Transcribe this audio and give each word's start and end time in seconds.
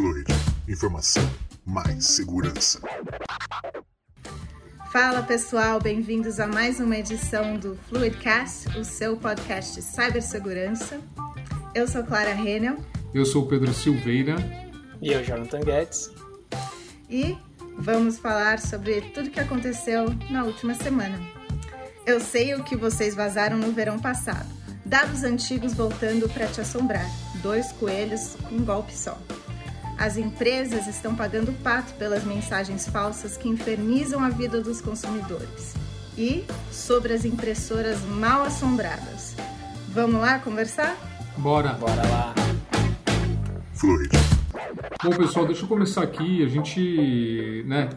Fluid. 0.00 0.24
Informação 0.66 1.30
mais 1.62 2.06
segurança. 2.06 2.80
Fala 4.90 5.22
pessoal, 5.22 5.78
bem-vindos 5.78 6.40
a 6.40 6.46
mais 6.46 6.80
uma 6.80 6.96
edição 6.96 7.58
do 7.58 7.76
Fluidcast, 7.86 8.78
o 8.78 8.82
seu 8.82 9.18
podcast 9.18 9.74
de 9.74 9.82
cibersegurança. 9.82 10.98
Eu 11.74 11.86
sou 11.86 12.02
Clara 12.02 12.32
Renel. 12.32 12.78
Eu 13.12 13.26
sou 13.26 13.46
Pedro 13.46 13.74
Silveira. 13.74 14.36
E 15.02 15.12
eu, 15.12 15.22
Jonathan 15.22 15.60
Guedes. 15.60 16.10
E 17.10 17.36
vamos 17.76 18.18
falar 18.18 18.58
sobre 18.58 19.02
tudo 19.02 19.28
que 19.28 19.38
aconteceu 19.38 20.06
na 20.30 20.44
última 20.44 20.72
semana. 20.72 21.20
Eu 22.06 22.20
sei 22.20 22.54
o 22.54 22.64
que 22.64 22.74
vocês 22.74 23.14
vazaram 23.14 23.58
no 23.58 23.70
verão 23.70 23.98
passado. 23.98 24.48
Dados 24.82 25.24
antigos 25.24 25.74
voltando 25.74 26.26
para 26.26 26.46
te 26.46 26.62
assombrar. 26.62 27.04
Dois 27.42 27.70
coelhos 27.72 28.34
com 28.48 28.54
um 28.54 28.64
golpe 28.64 28.96
só. 28.96 29.20
As 30.00 30.16
empresas 30.16 30.86
estão 30.86 31.14
pagando 31.14 31.52
pato 31.62 31.92
pelas 31.98 32.24
mensagens 32.24 32.88
falsas 32.88 33.36
que 33.36 33.50
infernizam 33.50 34.24
a 34.24 34.30
vida 34.30 34.58
dos 34.62 34.80
consumidores. 34.80 35.74
E 36.16 36.42
sobre 36.70 37.12
as 37.12 37.26
impressoras 37.26 38.02
mal 38.06 38.44
assombradas. 38.44 39.36
Vamos 39.90 40.18
lá 40.18 40.38
conversar? 40.38 40.96
Bora! 41.36 41.74
Bora 41.74 42.00
lá! 42.08 42.34
Fluid. 43.74 44.08
Bom, 45.04 45.10
pessoal, 45.10 45.44
deixa 45.44 45.64
eu 45.64 45.68
começar 45.68 46.02
aqui. 46.02 46.42
A 46.46 46.48
gente, 46.48 47.62
né? 47.66 47.90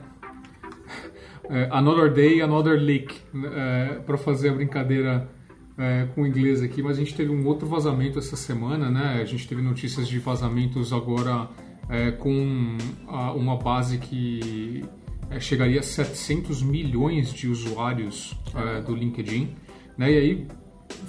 É, 1.49 1.69
another 1.71 2.11
day, 2.11 2.41
another 2.41 2.77
leak, 2.77 3.15
é, 3.33 3.99
para 4.05 4.17
fazer 4.17 4.49
a 4.49 4.53
brincadeira 4.55 5.29
é, 5.77 6.05
com 6.13 6.23
o 6.23 6.27
inglês 6.27 6.61
aqui. 6.61 6.83
Mas 6.83 6.97
a 6.97 6.99
gente 6.99 7.15
teve 7.15 7.31
um 7.31 7.47
outro 7.47 7.65
vazamento 7.65 8.19
essa 8.19 8.35
semana, 8.35 8.91
né? 8.91 9.21
A 9.21 9.25
gente 9.25 9.47
teve 9.47 9.61
notícias 9.61 10.05
de 10.05 10.19
vazamentos 10.19 10.91
agora 10.91 11.47
é, 11.89 12.11
com 12.11 12.77
a, 13.07 13.33
uma 13.33 13.57
base 13.57 13.97
que 13.97 14.83
é, 15.29 15.39
chegaria 15.39 15.79
a 15.79 15.83
700 15.83 16.61
milhões 16.61 17.33
de 17.33 17.47
usuários 17.47 18.35
é, 18.55 18.81
do 18.81 18.95
LinkedIn, 18.95 19.55
né? 19.97 20.11
E 20.11 20.17
aí 20.17 20.47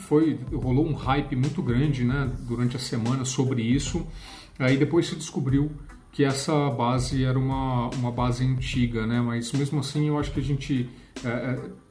foi 0.09 0.39
rolou 0.53 0.87
um 0.87 0.95
hype 0.95 1.37
muito 1.37 1.63
grande, 1.63 2.05
né? 2.05 2.31
Durante 2.41 2.77
a 2.77 2.81
semana 2.81 3.25
sobre 3.25 3.63
isso. 3.63 4.07
Aí 4.59 4.77
depois 4.77 5.07
se 5.07 5.17
descobriu 5.17 5.71
que 6.13 6.25
essa 6.25 6.71
base 6.71 7.25
era 7.25 7.39
uma, 7.39 7.91
uma 7.91 8.13
base 8.13 8.45
antiga, 8.45 9.07
né? 9.07 9.21
Mas 9.21 9.53
mesmo 9.53 9.81
assim 9.81 10.09
eu 10.09 10.19
acho 10.19 10.33
que 10.33 10.41
a 10.41 10.43
gente 10.43 10.89
é, 11.25 11.29
é 11.29 11.85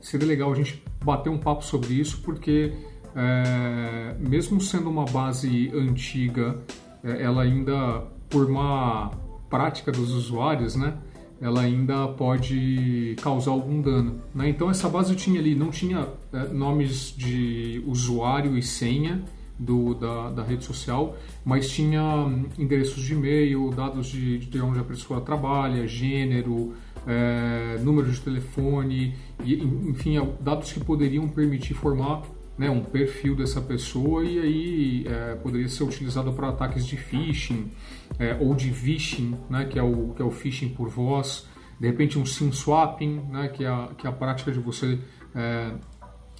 seria 0.00 0.26
legal 0.26 0.52
a 0.52 0.54
gente 0.54 0.82
bater 1.04 1.30
um 1.30 1.38
papo 1.38 1.64
sobre 1.64 1.94
isso 1.94 2.20
porque 2.22 2.72
é, 3.14 4.14
mesmo 4.20 4.60
sendo 4.60 4.90
uma 4.90 5.04
base 5.06 5.70
antiga 5.74 6.62
ela 7.10 7.42
ainda, 7.42 8.04
por 8.28 8.48
uma 8.48 9.10
prática 9.48 9.92
dos 9.92 10.12
usuários, 10.12 10.76
né, 10.76 10.94
ela 11.40 11.60
ainda 11.60 12.08
pode 12.08 13.14
causar 13.20 13.50
algum 13.50 13.80
dano. 13.80 14.20
Né? 14.34 14.48
Então 14.48 14.70
essa 14.70 14.88
base 14.88 15.14
tinha 15.14 15.38
ali, 15.38 15.54
não 15.54 15.70
tinha 15.70 16.08
é, 16.32 16.48
nomes 16.48 17.14
de 17.16 17.82
usuário 17.86 18.56
e 18.56 18.62
senha 18.62 19.22
do, 19.58 19.94
da, 19.94 20.30
da 20.30 20.42
rede 20.42 20.64
social, 20.64 21.16
mas 21.44 21.68
tinha 21.68 22.02
hum, 22.02 22.46
endereços 22.58 23.02
de 23.02 23.14
e-mail, 23.14 23.70
dados 23.70 24.08
de, 24.08 24.38
de 24.38 24.60
onde 24.60 24.78
a 24.78 24.84
pessoa 24.84 25.20
trabalha, 25.20 25.86
gênero, 25.86 26.74
é, 27.06 27.78
número 27.82 28.10
de 28.10 28.20
telefone, 28.20 29.14
e, 29.44 29.54
enfim, 29.62 30.16
dados 30.40 30.72
que 30.72 30.80
poderiam 30.80 31.28
permitir 31.28 31.74
formar 31.74 32.22
né, 32.58 32.70
um 32.70 32.82
perfil 32.82 33.36
dessa 33.36 33.60
pessoa 33.60 34.24
e 34.24 34.38
aí 34.38 35.06
é, 35.06 35.34
poderia 35.36 35.68
ser 35.68 35.84
utilizado 35.84 36.32
para 36.32 36.48
ataques 36.48 36.86
de 36.86 36.96
phishing 36.96 37.70
é, 38.18 38.36
ou 38.40 38.54
de 38.54 38.70
vishing, 38.70 39.36
né, 39.50 39.64
que, 39.66 39.78
é 39.78 39.82
o, 39.82 40.14
que 40.14 40.22
é 40.22 40.24
o 40.24 40.30
phishing 40.30 40.70
por 40.70 40.88
voz, 40.88 41.46
de 41.78 41.86
repente 41.86 42.18
um 42.18 42.24
SIM 42.24 42.50
swapping, 42.52 43.20
né, 43.30 43.48
que, 43.48 43.64
é 43.64 43.68
a, 43.68 43.88
que 43.96 44.06
é 44.06 44.10
a 44.10 44.12
prática 44.12 44.50
de 44.50 44.58
você 44.58 44.98
é, 45.34 45.72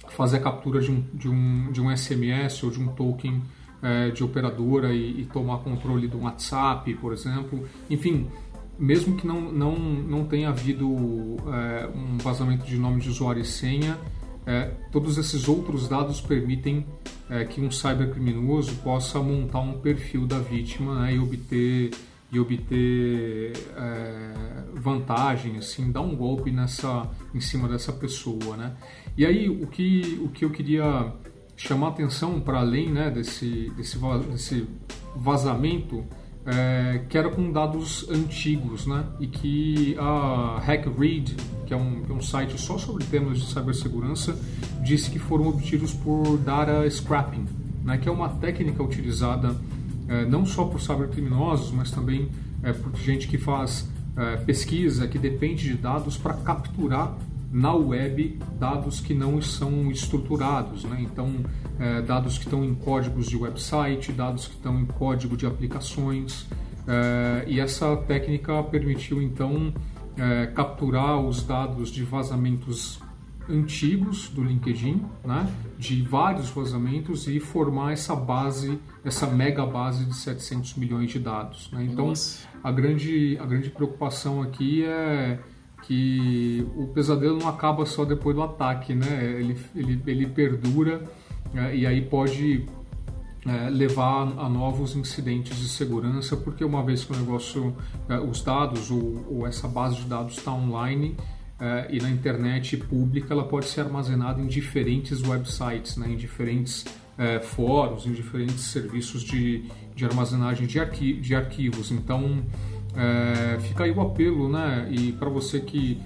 fazer 0.09 0.37
a 0.37 0.39
captura 0.41 0.81
de 0.81 0.91
um, 0.91 1.05
de, 1.13 1.29
um, 1.29 1.71
de 1.71 1.81
um 1.81 1.95
SMS 1.95 2.63
ou 2.63 2.71
de 2.71 2.81
um 2.81 2.87
token 2.87 3.43
é, 3.81 4.09
de 4.09 4.23
operadora 4.23 4.91
e, 4.93 5.21
e, 5.21 5.25
tomar 5.25 5.59
controle 5.59 6.07
do 6.07 6.21
WhatsApp, 6.21 6.91
por 6.95 7.13
exemplo. 7.13 7.65
Enfim, 7.89 8.27
mesmo 8.79 9.15
que 9.15 9.27
não, 9.27 9.51
não, 9.51 9.75
não 9.77 10.25
tenha 10.25 10.49
havido 10.49 10.87
é, 11.53 11.87
um 11.95 12.17
vazamento 12.17 12.65
de 12.65 12.77
nome 12.77 13.01
de 13.01 13.09
usuário 13.09 13.41
e 13.41 13.45
senha, 13.45 13.97
é, 14.47 14.71
todos 14.93 15.17
esses 15.17 15.49
outros 15.49 15.89
dados 15.89 16.21
permitem 16.21 16.85
é, 17.29 17.43
que 17.43 17.59
um 17.59 17.69
cybercriminoso 17.69 18.75
possa 18.77 19.19
montar 19.19 19.59
um 19.59 19.79
perfil 19.81 20.25
da 20.25 20.39
vítima 20.39 21.01
né, 21.01 21.15
e 21.15 21.19
obter 21.19 21.91
e 22.31 22.39
obter 22.39 23.53
é, 23.77 24.33
vantagem, 24.73 25.57
assim, 25.57 25.91
dar 25.91 26.01
um 26.01 26.13
golpe 26.13 26.51
nessa, 26.51 27.09
em 27.33 27.39
cima 27.39 27.69
dessa 27.69 27.93
pessoa, 27.93 28.57
né? 28.57 28.75
E 29.17 29.25
aí 29.25 29.49
o 29.49 29.65
que, 29.65 30.19
o 30.21 30.27
que 30.27 30.43
eu 30.43 30.49
queria 30.49 31.13
chamar 31.55 31.89
atenção 31.89 32.39
para 32.41 32.59
além 32.59 32.91
né, 32.91 33.09
desse, 33.09 33.71
desse, 33.77 33.97
desse 34.29 34.67
vazamento 35.15 36.05
é, 36.47 37.01
que 37.09 37.17
era 37.17 37.29
com 37.29 37.51
dados 37.51 38.09
antigos, 38.09 38.87
né? 38.87 39.03
E 39.19 39.27
que 39.27 39.97
a 39.99 40.61
HackRead, 40.65 41.35
que 41.65 41.73
é 41.73 41.77
um, 41.77 42.03
é 42.09 42.13
um 42.13 42.21
site 42.21 42.59
só 42.59 42.77
sobre 42.77 43.03
temas 43.03 43.39
de 43.39 43.53
cibersegurança, 43.53 44.33
disse 44.81 45.11
que 45.11 45.19
foram 45.19 45.47
obtidos 45.47 45.93
por 45.93 46.37
data 46.37 46.89
scrapping, 46.89 47.45
né? 47.83 47.97
Que 47.97 48.07
é 48.07 48.11
uma 48.11 48.29
técnica 48.29 48.81
utilizada 48.81 49.53
é, 50.07 50.25
não 50.25 50.45
só 50.45 50.63
por 50.63 50.79
cybercriminosos, 50.79 51.69
mas 51.71 51.91
também 51.91 52.29
é, 52.63 52.71
por 52.71 52.95
gente 52.95 53.27
que 53.27 53.37
faz 53.37 53.89
é, 54.15 54.37
pesquisa, 54.37 55.05
que 55.05 55.19
depende 55.19 55.67
de 55.67 55.73
dados 55.73 56.17
para 56.17 56.33
capturar 56.33 57.13
na 57.51 57.73
web 57.73 58.39
dados 58.59 58.99
que 58.99 59.13
não 59.13 59.41
são 59.41 59.89
estruturados, 59.89 60.83
né? 60.83 60.99
então 61.01 61.33
é, 61.79 62.01
dados 62.01 62.37
que 62.37 62.45
estão 62.45 62.63
em 62.63 62.75
códigos 62.75 63.27
de 63.27 63.37
website, 63.37 64.11
dados 64.11 64.47
que 64.47 64.55
estão 64.55 64.79
em 64.79 64.85
código 64.85 65.37
de 65.37 65.45
aplicações 65.45 66.47
é, 66.87 67.45
e 67.47 67.59
essa 67.59 67.95
técnica 67.97 68.61
permitiu 68.63 69.21
então 69.21 69.73
é, 70.17 70.47
capturar 70.47 71.19
os 71.19 71.43
dados 71.43 71.89
de 71.89 72.03
vazamentos 72.03 72.99
antigos 73.49 74.29
do 74.29 74.43
LinkedIn, 74.43 75.05
né? 75.23 75.49
de 75.77 76.01
vários 76.01 76.49
vazamentos 76.49 77.27
e 77.27 77.39
formar 77.39 77.93
essa 77.93 78.15
base, 78.15 78.77
essa 79.05 79.25
mega 79.27 79.65
base 79.65 80.05
de 80.05 80.15
700 80.15 80.75
milhões 80.75 81.11
de 81.11 81.19
dados. 81.19 81.69
Né? 81.71 81.87
Então 81.89 82.11
a 82.63 82.71
grande, 82.71 83.37
a 83.39 83.45
grande 83.45 83.69
preocupação 83.69 84.41
aqui 84.41 84.83
é 84.83 85.39
que 85.83 86.65
o 86.75 86.87
pesadelo 86.87 87.39
não 87.39 87.47
acaba 87.47 87.85
só 87.85 88.03
depois 88.03 88.35
do 88.35 88.41
ataque, 88.41 88.93
né? 88.93 89.35
Ele, 89.39 89.57
ele, 89.75 90.01
ele 90.05 90.27
perdura 90.27 91.03
é, 91.53 91.75
e 91.75 91.85
aí 91.85 92.01
pode 92.01 92.65
é, 93.45 93.69
levar 93.69 94.23
a 94.37 94.49
novos 94.49 94.95
incidentes 94.95 95.57
de 95.57 95.69
segurança, 95.69 96.35
porque 96.35 96.63
uma 96.65 96.83
vez 96.83 97.05
que 97.05 97.13
o 97.13 97.15
negócio, 97.15 97.75
é, 98.09 98.19
os 98.19 98.41
dados 98.41 98.91
ou, 98.91 99.25
ou, 99.29 99.47
essa 99.47 99.67
base 99.67 99.97
de 99.97 100.05
dados 100.05 100.37
está 100.37 100.51
online 100.51 101.15
é, 101.59 101.87
e 101.89 102.01
na 102.01 102.09
internet 102.09 102.75
pública, 102.75 103.33
ela 103.33 103.45
pode 103.45 103.67
ser 103.67 103.81
armazenada 103.81 104.41
em 104.41 104.47
diferentes 104.47 105.21
websites, 105.21 105.95
né? 105.95 106.09
em 106.09 106.17
diferentes 106.17 106.85
é, 107.17 107.39
fóruns, 107.39 108.05
em 108.05 108.11
diferentes 108.11 108.65
serviços 108.65 109.23
de, 109.23 109.63
de 109.95 110.05
armazenagem 110.05 110.67
de, 110.67 110.79
arqui 110.79 111.13
de 111.13 111.33
arquivos. 111.33 111.89
Então, 111.91 112.43
é, 112.97 113.59
fica 113.59 113.83
aí 113.83 113.91
o 113.91 114.01
apelo, 114.01 114.49
né? 114.49 114.87
E 114.91 115.11
para 115.11 115.29
você 115.29 115.59
que 115.59 116.01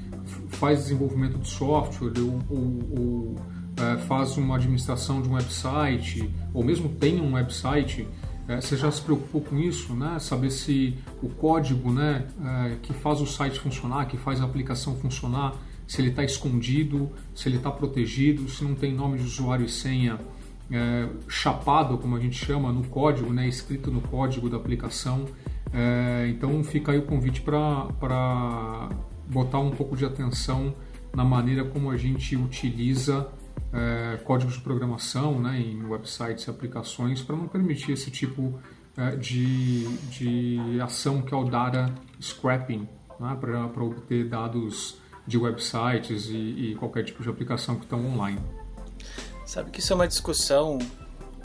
faz 0.50 0.80
desenvolvimento 0.80 1.38
de 1.38 1.48
software 1.48 2.14
ou, 2.20 2.40
ou, 2.50 3.00
ou 3.00 3.36
é, 3.78 3.98
faz 4.00 4.38
uma 4.38 4.58
administração 4.58 5.22
de 5.22 5.30
um 5.30 5.34
website, 5.34 6.30
ou 6.54 6.64
mesmo 6.64 6.90
tem 6.90 7.22
um 7.22 7.34
website, 7.34 8.06
é, 8.48 8.60
você 8.60 8.76
já 8.76 8.92
se 8.92 9.02
preocupou 9.02 9.42
com 9.42 9.58
isso, 9.58 9.94
né? 9.94 10.20
Saber 10.20 10.52
se 10.52 10.98
o 11.24 11.30
código, 11.30 11.92
né, 11.92 12.28
é, 12.44 12.76
que 12.82 12.94
faz 12.94 13.22
o 13.22 13.26
site 13.26 13.60
funcionar, 13.60 14.06
que 14.08 14.18
faz 14.18 14.42
a 14.42 14.46
aplicação 14.46 14.96
funcionar, 14.98 15.56
se 15.88 16.02
ele 16.02 16.10
está 16.10 16.24
escondido, 16.24 17.10
se 17.34 17.48
ele 17.48 17.58
está 17.58 17.72
protegido, 17.72 18.50
se 18.50 18.64
não 18.64 18.76
tem 18.76 18.94
nome 18.94 19.18
de 19.18 19.24
usuário 19.24 19.66
e 19.66 19.70
senha 19.70 20.20
é, 20.70 21.08
chapado, 21.28 21.98
como 21.98 22.16
a 22.16 22.20
gente 22.20 22.44
chama, 22.46 22.72
no 22.72 22.84
código, 22.84 23.32
né, 23.32 23.48
escrito 23.48 23.92
no 23.92 24.02
código 24.02 24.50
da 24.50 24.58
aplicação. 24.58 25.26
É, 25.74 26.28
então 26.30 26.64
fica 26.64 26.92
aí 26.92 26.98
o 26.98 27.04
convite 27.04 27.42
para 27.42 28.90
botar 29.28 29.60
um 29.60 29.72
pouco 29.72 29.96
de 29.96 30.06
atenção 30.06 30.76
na 31.16 31.24
maneira 31.24 31.64
como 31.64 31.90
a 31.90 31.98
gente 31.98 32.36
utiliza 32.36 33.28
é, 33.74 34.18
códigos 34.24 34.56
de 34.56 34.62
programação 34.62 35.40
né, 35.40 35.60
em 35.60 35.84
websites 35.86 36.46
e 36.46 36.50
aplicações 36.50 37.22
para 37.22 37.36
não 37.36 37.48
permitir 37.48 37.94
esse 37.94 38.12
tipo 38.12 38.60
é, 38.98 39.16
de, 39.16 39.88
de 40.10 40.82
ação 40.82 41.22
que 41.22 41.34
é 41.34 41.38
o 41.38 41.46
data 41.46 41.94
scrapping, 42.22 42.88
né, 43.20 43.38
para 43.40 43.84
obter 43.84 44.28
dados 44.28 45.00
de 45.26 45.38
websites 45.38 46.28
e, 46.28 46.36
e, 46.72 46.76
qualquer 46.76 47.04
tipo 47.06 47.24
de 47.24 47.30
aplicação 47.30 47.76
que 47.76 47.84
estão 47.84 48.06
online. 48.06 48.40
Sabe 49.46 49.70
que 49.70 49.80
isso 49.80 49.94
é 49.94 49.96
uma 49.96 50.08
discussão 50.08 50.80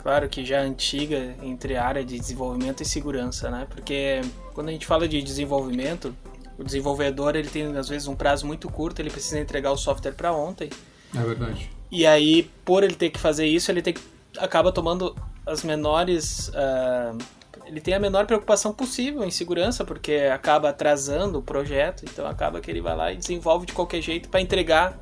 claro 0.01 0.27
que 0.29 0.45
já 0.45 0.61
antiga 0.61 1.35
entre 1.41 1.75
a 1.75 1.85
área 1.85 2.03
de 2.03 2.17
desenvolvimento 2.17 2.81
e 2.81 2.85
segurança, 2.85 3.49
né? 3.49 3.67
Porque 3.69 4.21
quando 4.53 4.69
a 4.69 4.71
gente 4.71 4.85
fala 4.85 5.07
de 5.07 5.21
desenvolvimento, 5.21 6.15
o 6.57 6.63
desenvolvedor 6.63 7.35
ele 7.35 7.47
tem 7.47 7.75
às 7.77 7.87
vezes 7.87 8.07
um 8.07 8.15
prazo 8.15 8.45
muito 8.45 8.69
curto, 8.69 8.99
ele 8.99 9.09
precisa 9.09 9.39
entregar 9.39 9.71
o 9.71 9.77
software 9.77 10.13
para 10.13 10.31
ontem. 10.33 10.69
É 11.15 11.19
verdade. 11.19 11.69
E 11.91 12.05
aí, 12.05 12.49
por 12.65 12.83
ele 12.83 12.95
ter 12.95 13.09
que 13.09 13.19
fazer 13.19 13.45
isso, 13.45 13.71
ele 13.71 13.81
tem 13.81 13.93
que, 13.93 14.01
acaba 14.37 14.71
tomando 14.71 15.15
as 15.45 15.63
menores. 15.63 16.49
Uh, 16.49 17.17
ele 17.65 17.81
tem 17.81 17.93
a 17.93 17.99
menor 17.99 18.25
preocupação 18.25 18.73
possível 18.73 19.23
em 19.23 19.31
segurança, 19.31 19.83
porque 19.83 20.29
acaba 20.33 20.69
atrasando 20.69 21.39
o 21.39 21.41
projeto, 21.41 22.03
então 22.05 22.25
acaba 22.25 22.61
que 22.61 22.71
ele 22.71 22.81
vai 22.81 22.95
lá 22.95 23.11
e 23.11 23.17
desenvolve 23.17 23.65
de 23.65 23.73
qualquer 23.73 24.01
jeito 24.01 24.29
para 24.29 24.39
entregar 24.39 24.97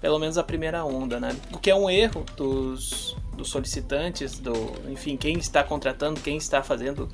pelo 0.00 0.18
menos 0.18 0.36
a 0.36 0.42
primeira 0.42 0.84
onda, 0.84 1.18
né? 1.18 1.34
O 1.50 1.58
que 1.58 1.70
é 1.70 1.74
um 1.74 1.88
erro 1.88 2.26
dos, 2.36 3.16
dos 3.34 3.50
solicitantes, 3.50 4.38
do, 4.38 4.54
enfim, 4.88 5.16
quem 5.16 5.38
está 5.38 5.62
contratando, 5.62 6.20
quem 6.20 6.36
está 6.36 6.62
fazendo 6.62 7.08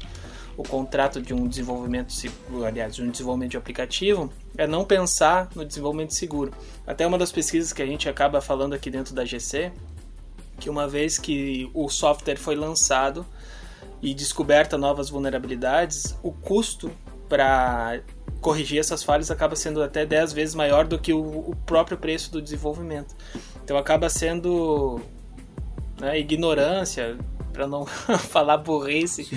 o 0.56 0.62
contrato 0.62 1.22
de 1.22 1.32
um 1.32 1.48
desenvolvimento 1.48 2.12
seguro, 2.12 2.64
aliás, 2.64 2.94
de 2.94 3.02
um 3.02 3.10
desenvolvimento 3.10 3.52
de 3.52 3.56
aplicativo, 3.56 4.30
é 4.56 4.66
não 4.66 4.84
pensar 4.84 5.48
no 5.54 5.64
desenvolvimento 5.64 6.14
seguro. 6.14 6.52
Até 6.86 7.06
uma 7.06 7.16
das 7.16 7.32
pesquisas 7.32 7.72
que 7.72 7.80
a 7.82 7.86
gente 7.86 8.08
acaba 8.08 8.40
falando 8.40 8.74
aqui 8.74 8.90
dentro 8.90 9.14
da 9.14 9.24
GC, 9.24 9.72
que 10.58 10.68
uma 10.68 10.86
vez 10.86 11.18
que 11.18 11.70
o 11.72 11.88
software 11.88 12.36
foi 12.36 12.54
lançado 12.54 13.24
e 14.02 14.12
descoberta 14.12 14.76
novas 14.76 15.08
vulnerabilidades, 15.08 16.16
o 16.22 16.30
custo 16.30 16.90
para 17.28 18.00
corrigir 18.40 18.78
essas 18.78 19.02
falhas 19.02 19.30
acaba 19.30 19.54
sendo 19.54 19.82
até 19.82 20.04
10 20.04 20.32
vezes 20.32 20.54
maior 20.54 20.86
do 20.86 20.98
que 20.98 21.12
o, 21.12 21.20
o 21.20 21.56
próprio 21.66 21.96
preço 21.96 22.30
do 22.32 22.40
desenvolvimento. 22.40 23.14
Então 23.62 23.76
acaba 23.76 24.08
sendo 24.08 25.00
né, 26.00 26.18
ignorância, 26.18 27.16
para 27.52 27.66
não 27.66 27.86
falar 28.18 28.56
burrice, 28.56 29.24
Sim. 29.24 29.36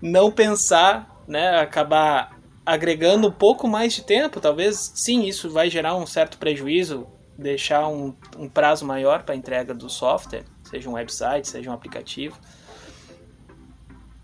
não 0.00 0.30
pensar, 0.30 1.22
né, 1.26 1.58
acabar 1.58 2.38
agregando 2.64 3.28
um 3.28 3.32
pouco 3.32 3.68
mais 3.68 3.92
de 3.92 4.02
tempo, 4.02 4.40
talvez 4.40 4.92
sim, 4.94 5.24
isso 5.24 5.50
vai 5.50 5.68
gerar 5.68 5.96
um 5.96 6.06
certo 6.06 6.38
prejuízo, 6.38 7.06
deixar 7.36 7.88
um, 7.88 8.14
um 8.38 8.48
prazo 8.48 8.86
maior 8.86 9.22
para 9.22 9.34
a 9.34 9.36
entrega 9.36 9.74
do 9.74 9.90
software, 9.90 10.44
seja 10.62 10.88
um 10.88 10.94
website, 10.94 11.48
seja 11.48 11.70
um 11.70 11.74
aplicativo. 11.74 12.38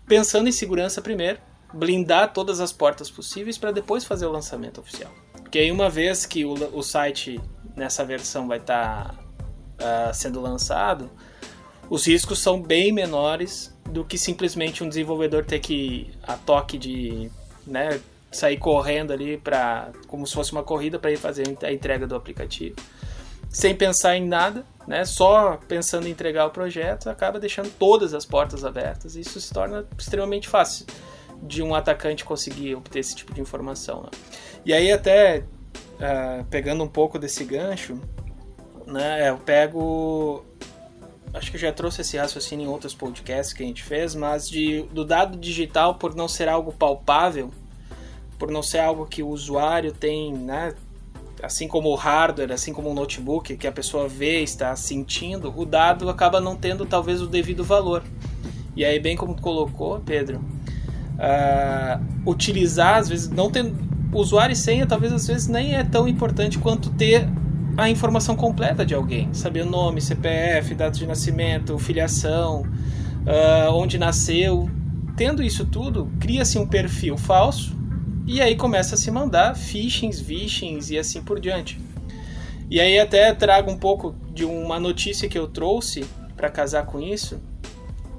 Pensando 0.07 0.49
em 0.49 0.51
segurança 0.51 1.01
primeiro, 1.01 1.39
blindar 1.73 2.33
todas 2.33 2.59
as 2.59 2.71
portas 2.71 3.09
possíveis 3.09 3.57
para 3.57 3.71
depois 3.71 4.03
fazer 4.03 4.25
o 4.25 4.31
lançamento 4.31 4.81
oficial. 4.81 5.11
Porque 5.33 5.59
aí 5.59 5.71
uma 5.71 5.89
vez 5.89 6.25
que 6.25 6.43
o, 6.43 6.53
o 6.75 6.81
site 6.81 7.39
nessa 7.75 8.03
versão 8.03 8.47
vai 8.47 8.57
estar 8.57 9.15
tá, 9.77 10.09
uh, 10.09 10.13
sendo 10.13 10.41
lançado, 10.41 11.09
os 11.91 12.07
riscos 12.07 12.39
são 12.39 12.61
bem 12.61 12.93
menores 12.93 13.75
do 13.83 14.05
que 14.05 14.17
simplesmente 14.17 14.81
um 14.81 14.87
desenvolvedor 14.87 15.43
ter 15.43 15.59
que 15.59 16.09
a 16.23 16.37
toque 16.37 16.77
de 16.77 17.29
né, 17.67 17.99
sair 18.31 18.55
correndo 18.55 19.11
ali 19.11 19.37
para 19.37 19.91
como 20.07 20.25
se 20.25 20.33
fosse 20.33 20.53
uma 20.53 20.63
corrida 20.63 20.97
para 20.97 21.11
ir 21.11 21.17
fazer 21.17 21.43
a 21.61 21.71
entrega 21.71 22.07
do 22.07 22.15
aplicativo 22.15 22.77
sem 23.49 23.75
pensar 23.75 24.15
em 24.15 24.25
nada, 24.25 24.65
né? 24.87 25.03
Só 25.03 25.59
pensando 25.67 26.07
em 26.07 26.11
entregar 26.11 26.45
o 26.45 26.51
projeto, 26.51 27.09
acaba 27.09 27.37
deixando 27.37 27.69
todas 27.69 28.13
as 28.13 28.25
portas 28.25 28.63
abertas. 28.63 29.17
Isso 29.17 29.41
se 29.41 29.53
torna 29.53 29.85
extremamente 29.99 30.47
fácil 30.47 30.85
de 31.43 31.61
um 31.61 31.75
atacante 31.75 32.23
conseguir 32.23 32.75
obter 32.75 32.99
esse 32.99 33.13
tipo 33.13 33.33
de 33.33 33.41
informação. 33.41 34.03
Né? 34.03 34.09
E 34.65 34.71
aí 34.73 34.89
até 34.89 35.43
uh, 35.99 36.45
pegando 36.45 36.81
um 36.81 36.87
pouco 36.87 37.19
desse 37.19 37.43
gancho, 37.43 37.99
né? 38.87 39.29
Eu 39.29 39.37
pego 39.37 40.45
acho 41.33 41.49
que 41.49 41.57
eu 41.57 41.61
já 41.61 41.71
trouxe 41.71 42.01
esse 42.01 42.17
raciocínio 42.17 42.65
em 42.65 42.69
outros 42.69 42.93
podcasts 42.93 43.53
que 43.53 43.63
a 43.63 43.65
gente 43.65 43.83
fez, 43.83 44.15
mas 44.15 44.49
de, 44.49 44.83
do 44.93 45.05
dado 45.05 45.37
digital 45.37 45.95
por 45.95 46.15
não 46.15 46.27
ser 46.27 46.47
algo 46.47 46.71
palpável, 46.71 47.51
por 48.37 48.51
não 48.51 48.61
ser 48.61 48.79
algo 48.79 49.05
que 49.05 49.23
o 49.23 49.29
usuário 49.29 49.91
tem, 49.91 50.33
né, 50.33 50.73
assim 51.41 51.67
como 51.67 51.89
o 51.89 51.95
hardware, 51.95 52.51
assim 52.51 52.73
como 52.73 52.89
o 52.89 52.93
notebook, 52.93 53.55
que 53.55 53.67
a 53.67 53.71
pessoa 53.71 54.07
vê, 54.07 54.41
está 54.41 54.75
sentindo, 54.75 55.53
o 55.55 55.65
dado 55.65 56.09
acaba 56.09 56.39
não 56.39 56.55
tendo 56.55 56.85
talvez 56.85 57.21
o 57.21 57.27
devido 57.27 57.63
valor. 57.63 58.03
E 58.75 58.85
aí, 58.85 58.99
bem 58.99 59.17
como 59.17 59.39
colocou, 59.39 59.99
Pedro, 59.99 60.37
uh, 61.17 62.29
utilizar, 62.29 62.97
às 62.97 63.09
vezes, 63.09 63.29
não 63.29 63.49
tendo 63.51 63.75
usuário 64.13 64.53
e 64.53 64.55
senha, 64.55 64.85
talvez 64.85 65.11
às 65.11 65.27
vezes 65.27 65.47
nem 65.47 65.75
é 65.75 65.83
tão 65.83 66.07
importante 66.07 66.57
quanto 66.57 66.89
ter 66.91 67.27
a 67.77 67.89
informação 67.89 68.35
completa 68.35 68.85
de 68.85 68.93
alguém, 68.93 69.33
saber 69.33 69.61
o 69.61 69.69
nome, 69.69 70.01
CPF, 70.01 70.75
data 70.75 70.97
de 70.97 71.05
nascimento, 71.05 71.77
filiação, 71.79 72.61
uh, 72.61 73.71
onde 73.73 73.97
nasceu. 73.97 74.69
Tendo 75.15 75.41
isso 75.41 75.65
tudo, 75.65 76.11
cria-se 76.19 76.57
um 76.57 76.67
perfil 76.67 77.17
falso 77.17 77.77
e 78.25 78.41
aí 78.41 78.55
começa 78.55 78.95
a 78.95 78.97
se 78.97 79.09
mandar 79.09 79.55
phishings, 79.55 80.19
vishings 80.19 80.89
e 80.89 80.97
assim 80.97 81.21
por 81.21 81.39
diante. 81.39 81.79
E 82.69 82.79
aí 82.79 82.99
até 82.99 83.33
trago 83.33 83.69
um 83.69 83.77
pouco 83.77 84.15
de 84.33 84.45
uma 84.45 84.79
notícia 84.79 85.27
que 85.27 85.37
eu 85.37 85.47
trouxe 85.47 86.05
para 86.35 86.49
casar 86.49 86.85
com 86.85 86.99
isso, 86.99 87.41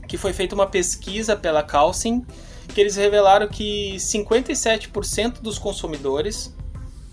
que 0.06 0.18
foi 0.18 0.32
feita 0.32 0.54
uma 0.54 0.66
pesquisa 0.66 1.34
pela 1.34 1.62
Calcin, 1.62 2.24
que 2.68 2.80
eles 2.80 2.96
revelaram 2.96 3.48
que 3.48 3.94
57% 3.96 5.40
dos 5.40 5.58
consumidores 5.58 6.54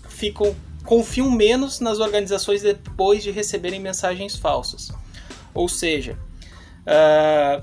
ficam 0.08 0.54
confiam 0.84 1.30
menos 1.30 1.80
nas 1.80 2.00
organizações 2.00 2.62
depois 2.62 3.22
de 3.22 3.30
receberem 3.30 3.80
mensagens 3.80 4.36
falsas. 4.36 4.90
Ou 5.54 5.68
seja, 5.68 6.18
uh, 6.82 7.62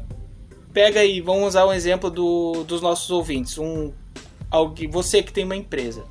pega 0.73 0.99
aí, 0.99 1.21
vamos 1.21 1.49
usar 1.49 1.65
um 1.65 1.73
exemplo 1.73 2.09
do, 2.09 2.63
dos 2.63 2.81
nossos 2.81 3.09
ouvintes. 3.09 3.57
Um, 3.57 3.91
alguém, 4.49 4.89
você 4.89 5.23
que 5.23 5.31
tem 5.31 5.43
uma 5.43 5.55
empresa. 5.55 6.05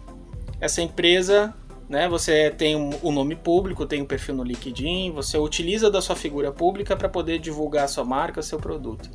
Essa 0.61 0.81
empresa, 0.83 1.55
né, 1.89 2.09
você 2.09 2.51
tem 2.51 2.75
um, 2.75 2.91
um 3.03 3.13
nome 3.13 3.37
público, 3.37 3.87
tem 3.87 4.03
um 4.03 4.07
perfil 4.07 4.35
no 4.35 4.43
LinkedIn, 4.43 5.13
você 5.13 5.39
utiliza 5.39 5.91
da 5.91 6.01
sua 6.01 6.17
figura 6.17 6.51
pública 6.51 6.97
para 6.97 7.09
poder 7.09 7.39
divulgar 7.39 7.85
a 7.85 7.89
sua 7.89 8.05
marca, 8.05 8.43
seu 8.43 8.59
produto. 8.59 9.11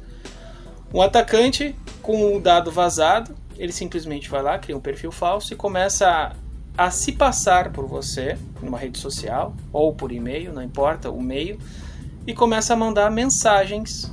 Um 0.94 1.02
atacante 1.02 1.76
com 2.02 2.36
o 2.36 2.40
dado 2.40 2.70
vazado, 2.70 3.36
ele 3.58 3.72
simplesmente 3.72 4.30
vai 4.30 4.42
lá, 4.42 4.60
cria 4.60 4.76
um 4.76 4.82
perfil 4.82 5.12
falso 5.12 5.54
e 5.54 5.56
começa 5.56 6.36
a 6.78 6.90
se 6.90 7.12
passar 7.12 7.72
por 7.72 7.86
você 7.88 8.38
numa 8.62 8.78
rede 8.78 9.00
social 9.00 9.56
ou 9.72 9.94
por 9.94 10.12
e-mail, 10.12 10.54
não 10.54 10.64
importa 10.64 11.10
o 11.10 11.22
meio, 11.22 11.60
e 12.26 12.34
começa 12.34 12.74
a 12.74 12.78
mandar 12.78 13.12
mensagens 13.12 14.12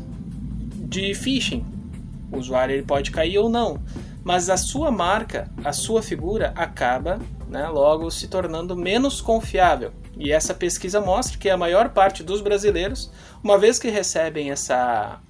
de 0.88 1.14
phishing. 1.14 1.64
O 2.32 2.38
usuário 2.38 2.74
ele 2.74 2.82
pode 2.82 3.10
cair 3.10 3.38
ou 3.38 3.48
não, 3.48 3.80
mas 4.24 4.50
a 4.50 4.56
sua 4.56 4.90
marca, 4.90 5.50
a 5.64 5.72
sua 5.72 6.02
figura 6.02 6.52
acaba, 6.56 7.18
né, 7.48 7.66
logo 7.68 8.10
se 8.10 8.28
tornando 8.28 8.76
menos 8.76 9.20
confiável. 9.20 9.92
E 10.16 10.32
essa 10.32 10.52
pesquisa 10.52 11.00
mostra 11.00 11.38
que 11.38 11.48
a 11.48 11.56
maior 11.56 11.90
parte 11.90 12.22
dos 12.22 12.40
brasileiros, 12.40 13.10
uma 13.42 13.56
vez 13.56 13.78
que 13.78 13.88
recebem 13.88 14.50
essa 14.50 15.20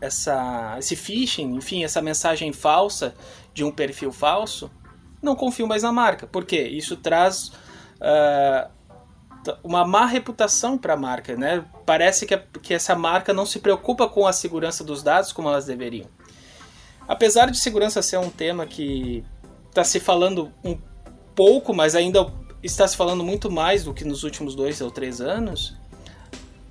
essa 0.00 0.76
esse 0.78 0.96
phishing, 0.96 1.54
enfim, 1.56 1.84
essa 1.84 2.00
mensagem 2.00 2.52
falsa 2.52 3.14
de 3.52 3.62
um 3.62 3.70
perfil 3.70 4.10
falso, 4.10 4.70
não 5.22 5.36
confio 5.36 5.66
mais 5.66 5.82
na 5.82 5.92
marca. 5.92 6.26
Por 6.26 6.44
quê? 6.44 6.62
Isso 6.62 6.96
traz 6.96 7.52
uh, 8.00 8.70
uma 9.62 9.86
má 9.86 10.06
reputação 10.06 10.76
para 10.76 10.94
a 10.94 10.96
marca. 10.96 11.36
Né? 11.36 11.64
Parece 11.86 12.26
que, 12.26 12.34
a, 12.34 12.38
que 12.38 12.74
essa 12.74 12.94
marca 12.94 13.32
não 13.32 13.46
se 13.46 13.58
preocupa 13.58 14.08
com 14.08 14.26
a 14.26 14.32
segurança 14.32 14.84
dos 14.84 15.02
dados 15.02 15.32
como 15.32 15.48
elas 15.48 15.66
deveriam. 15.66 16.06
Apesar 17.06 17.50
de 17.50 17.58
segurança 17.58 18.02
ser 18.02 18.18
um 18.18 18.30
tema 18.30 18.66
que 18.66 19.24
está 19.68 19.82
se 19.82 19.98
falando 19.98 20.52
um 20.64 20.78
pouco, 21.34 21.74
mas 21.74 21.94
ainda 21.94 22.32
está 22.62 22.86
se 22.86 22.96
falando 22.96 23.24
muito 23.24 23.50
mais 23.50 23.84
do 23.84 23.94
que 23.94 24.04
nos 24.04 24.22
últimos 24.22 24.54
dois 24.54 24.80
ou 24.80 24.90
três 24.90 25.20
anos, 25.20 25.76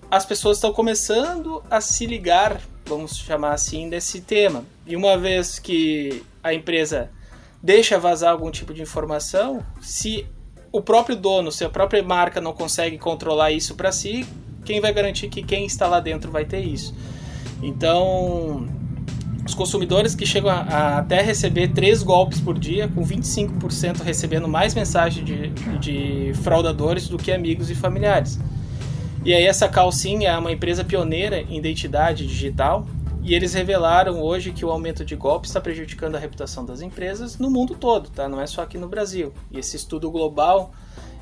as 0.09 0.25
pessoas 0.25 0.57
estão 0.57 0.71
começando 0.71 1.63
a 1.69 1.81
se 1.81 2.05
ligar, 2.05 2.61
vamos 2.85 3.17
chamar 3.17 3.53
assim, 3.53 3.89
desse 3.89 4.21
tema. 4.21 4.63
E 4.85 4.95
uma 4.95 5.17
vez 5.17 5.59
que 5.59 6.23
a 6.43 6.53
empresa 6.53 7.11
deixa 7.61 7.99
vazar 7.99 8.31
algum 8.31 8.51
tipo 8.51 8.73
de 8.73 8.81
informação, 8.81 9.63
se 9.81 10.25
o 10.71 10.81
próprio 10.81 11.15
dono, 11.15 11.51
se 11.51 11.63
a 11.65 11.69
própria 11.69 12.01
marca 12.03 12.39
não 12.39 12.53
consegue 12.53 12.97
controlar 12.97 13.51
isso 13.51 13.75
para 13.75 13.91
si, 13.91 14.25
quem 14.63 14.79
vai 14.79 14.93
garantir 14.93 15.29
que 15.29 15.41
quem 15.41 15.65
está 15.65 15.87
lá 15.87 15.99
dentro 15.99 16.31
vai 16.31 16.45
ter 16.45 16.59
isso? 16.59 16.95
Então, 17.61 18.67
os 19.45 19.53
consumidores 19.53 20.15
que 20.15 20.25
chegam 20.25 20.51
a, 20.51 20.59
a 20.59 20.97
até 20.99 21.21
receber 21.21 21.69
três 21.69 22.03
golpes 22.03 22.39
por 22.39 22.57
dia, 22.57 22.87
com 22.87 23.03
25% 23.03 24.01
recebendo 24.01 24.47
mais 24.47 24.75
mensagens 24.75 25.25
de, 25.25 25.49
de 25.79 26.33
fraudadores 26.43 27.07
do 27.07 27.17
que 27.17 27.31
amigos 27.31 27.69
e 27.69 27.75
familiares. 27.75 28.39
E 29.25 29.33
aí 29.33 29.43
essa 29.43 29.67
Calcin 29.67 30.25
é 30.25 30.37
uma 30.37 30.51
empresa 30.51 30.83
pioneira 30.83 31.41
em 31.41 31.57
identidade 31.57 32.25
digital 32.25 32.87
e 33.21 33.35
eles 33.35 33.53
revelaram 33.53 34.21
hoje 34.21 34.51
que 34.51 34.63
o 34.63 34.71
aumento 34.71 35.03
de 35.03 35.15
golpes 35.15 35.49
está 35.49 35.59
prejudicando 35.59 36.15
a 36.15 36.19
reputação 36.19 36.65
das 36.65 36.81
empresas 36.81 37.37
no 37.37 37.49
mundo 37.49 37.75
todo, 37.75 38.09
tá? 38.09 38.29
Não 38.29 38.39
é 38.39 38.47
só 38.47 38.61
aqui 38.61 38.77
no 38.77 38.87
Brasil. 38.87 39.33
E 39.51 39.59
esse 39.59 39.75
estudo 39.75 40.09
global 40.09 40.71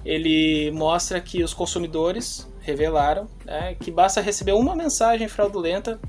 ele 0.06 0.72
mostra 0.72 1.20
que 1.20 1.44
os 1.44 1.54
consumidores 1.54 2.48
revelaram 2.62 3.28
né, 3.46 3.76
que 3.76 3.92
basta 3.92 4.22
receber 4.22 4.54
uma 4.54 4.76
mensagem 4.76 5.28
fraudulenta 5.28 6.00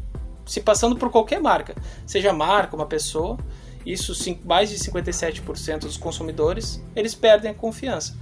se 0.46 0.60
passando 0.60 0.96
por 0.96 1.10
qualquer 1.10 1.40
marca, 1.40 1.74
seja 2.06 2.32
marca, 2.32 2.74
uma 2.74 2.86
pessoa, 2.86 3.36
isso 3.84 4.14
mais 4.44 4.70
de 4.70 4.76
57% 4.76 5.80
dos 5.80 5.96
consumidores 5.96 6.82
eles 6.96 7.14
perdem 7.14 7.50
a 7.50 7.54
confiança. 7.54 8.16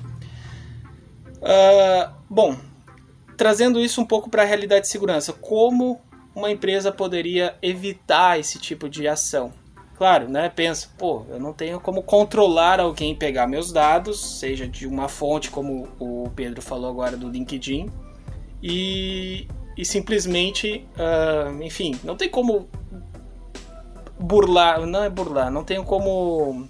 Uh, 1.37 2.13
bom, 2.29 2.57
trazendo 3.37 3.81
isso 3.81 4.01
um 4.01 4.05
pouco 4.05 4.31
para 4.31 4.43
a 4.43 4.47
realidade 4.47 4.83
de 4.83 4.89
segurança, 4.89 5.33
como 5.33 6.01
uma 6.37 6.51
empresa 6.51 6.93
poderia 6.93 7.57
evitar 7.63 8.39
esse 8.39 8.59
tipo 8.59 8.91
de 8.91 9.09
ação? 9.09 9.55
Claro, 9.97 10.29
né? 10.29 10.51
Pensa, 10.51 10.91
pô, 10.99 11.25
eu 11.31 11.41
não 11.41 11.55
tenho 11.55 11.81
como 11.81 12.03
controlar 12.03 12.79
alguém 12.79 13.15
pegar 13.15 13.47
meus 13.47 13.73
dados, 13.73 14.39
seja 14.39 14.69
de 14.69 14.87
uma 14.87 15.09
fonte 15.09 15.51
como 15.51 15.89
o 15.99 16.31
Pedro 16.37 16.61
falou 16.61 16.91
agora 16.91 17.17
do 17.17 17.31
LinkedIn, 17.31 17.91
e, 18.63 19.49
e 19.75 19.85
simplesmente, 19.87 20.87
uh, 20.99 21.63
enfim, 21.63 21.99
não 22.05 22.15
tem 22.15 22.29
como 22.29 22.69
burlar, 24.21 24.85
não 24.87 25.03
é 25.03 25.09
burlar, 25.09 25.51
não 25.51 25.65
tenho 25.65 25.85
como 25.85 26.69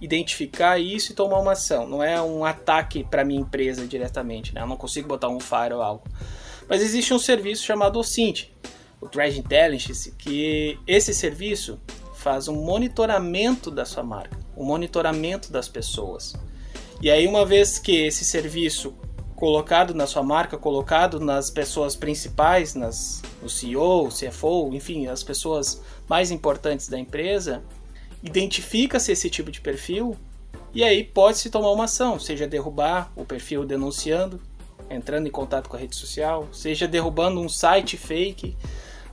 identificar 0.00 0.78
isso 0.78 1.12
e 1.12 1.14
tomar 1.14 1.38
uma 1.40 1.52
ação. 1.52 1.86
Não 1.86 2.02
é 2.02 2.22
um 2.22 2.42
ataque 2.42 3.04
para 3.04 3.22
minha 3.22 3.40
empresa 3.40 3.86
diretamente, 3.86 4.54
né? 4.54 4.62
Eu 4.62 4.66
não 4.66 4.76
consigo 4.76 5.06
botar 5.06 5.28
um 5.28 5.40
fire 5.40 5.74
ou 5.74 5.82
algo. 5.82 6.04
Mas 6.68 6.82
existe 6.82 7.14
um 7.14 7.18
serviço 7.18 7.64
chamado 7.64 7.98
OSINT, 7.98 8.50
o 9.00 9.08
Threat 9.08 9.38
Intelligence, 9.38 10.12
que 10.12 10.78
esse 10.86 11.14
serviço 11.14 11.80
faz 12.14 12.48
um 12.48 12.54
monitoramento 12.54 13.70
da 13.70 13.84
sua 13.84 14.02
marca, 14.02 14.36
um 14.56 14.64
monitoramento 14.64 15.50
das 15.50 15.68
pessoas. 15.68 16.34
E 17.00 17.10
aí 17.10 17.26
uma 17.26 17.46
vez 17.46 17.78
que 17.78 17.92
esse 17.92 18.24
serviço 18.24 18.94
colocado 19.36 19.94
na 19.94 20.04
sua 20.04 20.22
marca, 20.22 20.58
colocado 20.58 21.20
nas 21.20 21.48
pessoas 21.48 21.94
principais, 21.94 22.74
nas, 22.74 23.22
no 23.40 23.48
CEO, 23.48 24.08
CFO, 24.08 24.70
enfim, 24.74 25.06
as 25.06 25.22
pessoas 25.22 25.80
mais 26.08 26.32
importantes 26.32 26.88
da 26.88 26.98
empresa, 26.98 27.62
identifica-se 28.20 29.12
esse 29.12 29.30
tipo 29.30 29.50
de 29.52 29.60
perfil 29.60 30.16
e 30.74 30.82
aí 30.82 31.04
pode-se 31.04 31.50
tomar 31.50 31.70
uma 31.70 31.84
ação, 31.84 32.18
seja 32.18 32.48
derrubar 32.48 33.12
o 33.14 33.24
perfil 33.24 33.64
denunciando, 33.64 34.40
entrando 34.90 35.26
em 35.26 35.30
contato 35.30 35.68
com 35.68 35.76
a 35.76 35.80
rede 35.80 35.96
social, 35.96 36.48
seja 36.52 36.86
derrubando 36.86 37.40
um 37.40 37.48
site 37.48 37.96
fake 37.96 38.56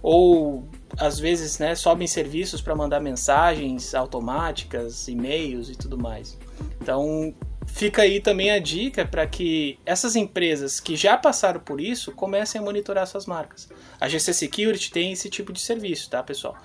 ou 0.01 0.67
às 0.99 1.19
vezes 1.19 1.57
né, 1.57 1.73
sobem 1.73 2.05
serviços 2.05 2.61
para 2.61 2.75
mandar 2.75 2.99
mensagens 2.99 3.95
automáticas, 3.95 5.07
e-mails 5.07 5.69
e 5.69 5.75
tudo 5.75 5.97
mais. 5.97 6.37
Então 6.79 7.33
fica 7.65 8.03
aí 8.03 8.19
também 8.19 8.51
a 8.51 8.59
dica 8.59 9.05
para 9.05 9.25
que 9.25 9.79
essas 9.85 10.15
empresas 10.15 10.79
que 10.79 10.95
já 10.95 11.17
passaram 11.17 11.59
por 11.59 11.81
isso 11.81 12.11
comecem 12.11 12.61
a 12.61 12.63
monitorar 12.63 13.07
suas 13.07 13.25
marcas. 13.25 13.67
A 13.99 14.07
GC 14.07 14.33
Security 14.33 14.91
tem 14.91 15.11
esse 15.11 15.29
tipo 15.29 15.51
de 15.51 15.59
serviço, 15.59 16.09
tá, 16.09 16.21
pessoal? 16.21 16.55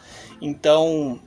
Então, 0.40 1.19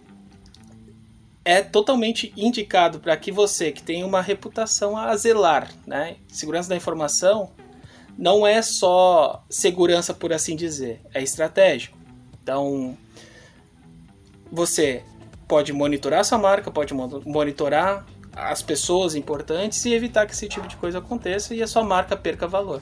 é 1.43 1.61
totalmente 1.61 2.31
indicado 2.37 2.99
para 2.99 3.17
que 3.17 3.31
você 3.31 3.71
que 3.71 3.83
tem 3.83 4.03
uma 4.03 4.21
reputação 4.21 4.95
a 4.95 5.15
zelar, 5.17 5.69
né? 5.85 6.17
Segurança 6.27 6.69
da 6.69 6.75
informação 6.75 7.51
não 8.17 8.45
é 8.45 8.61
só 8.61 9.43
segurança 9.49 10.13
por 10.13 10.31
assim 10.31 10.55
dizer, 10.55 11.01
é 11.13 11.21
estratégico. 11.21 11.97
Então, 12.41 12.97
você 14.51 15.03
pode 15.47 15.73
monitorar 15.73 16.23
sua 16.23 16.37
marca, 16.37 16.69
pode 16.71 16.93
monitorar 16.93 18.05
as 18.35 18.61
pessoas 18.61 19.15
importantes 19.15 19.85
e 19.85 19.93
evitar 19.93 20.25
que 20.25 20.33
esse 20.33 20.47
tipo 20.47 20.67
de 20.67 20.75
coisa 20.77 20.97
aconteça 20.97 21.53
e 21.53 21.61
a 21.61 21.67
sua 21.67 21.83
marca 21.83 22.17
perca 22.17 22.47
valor. 22.47 22.81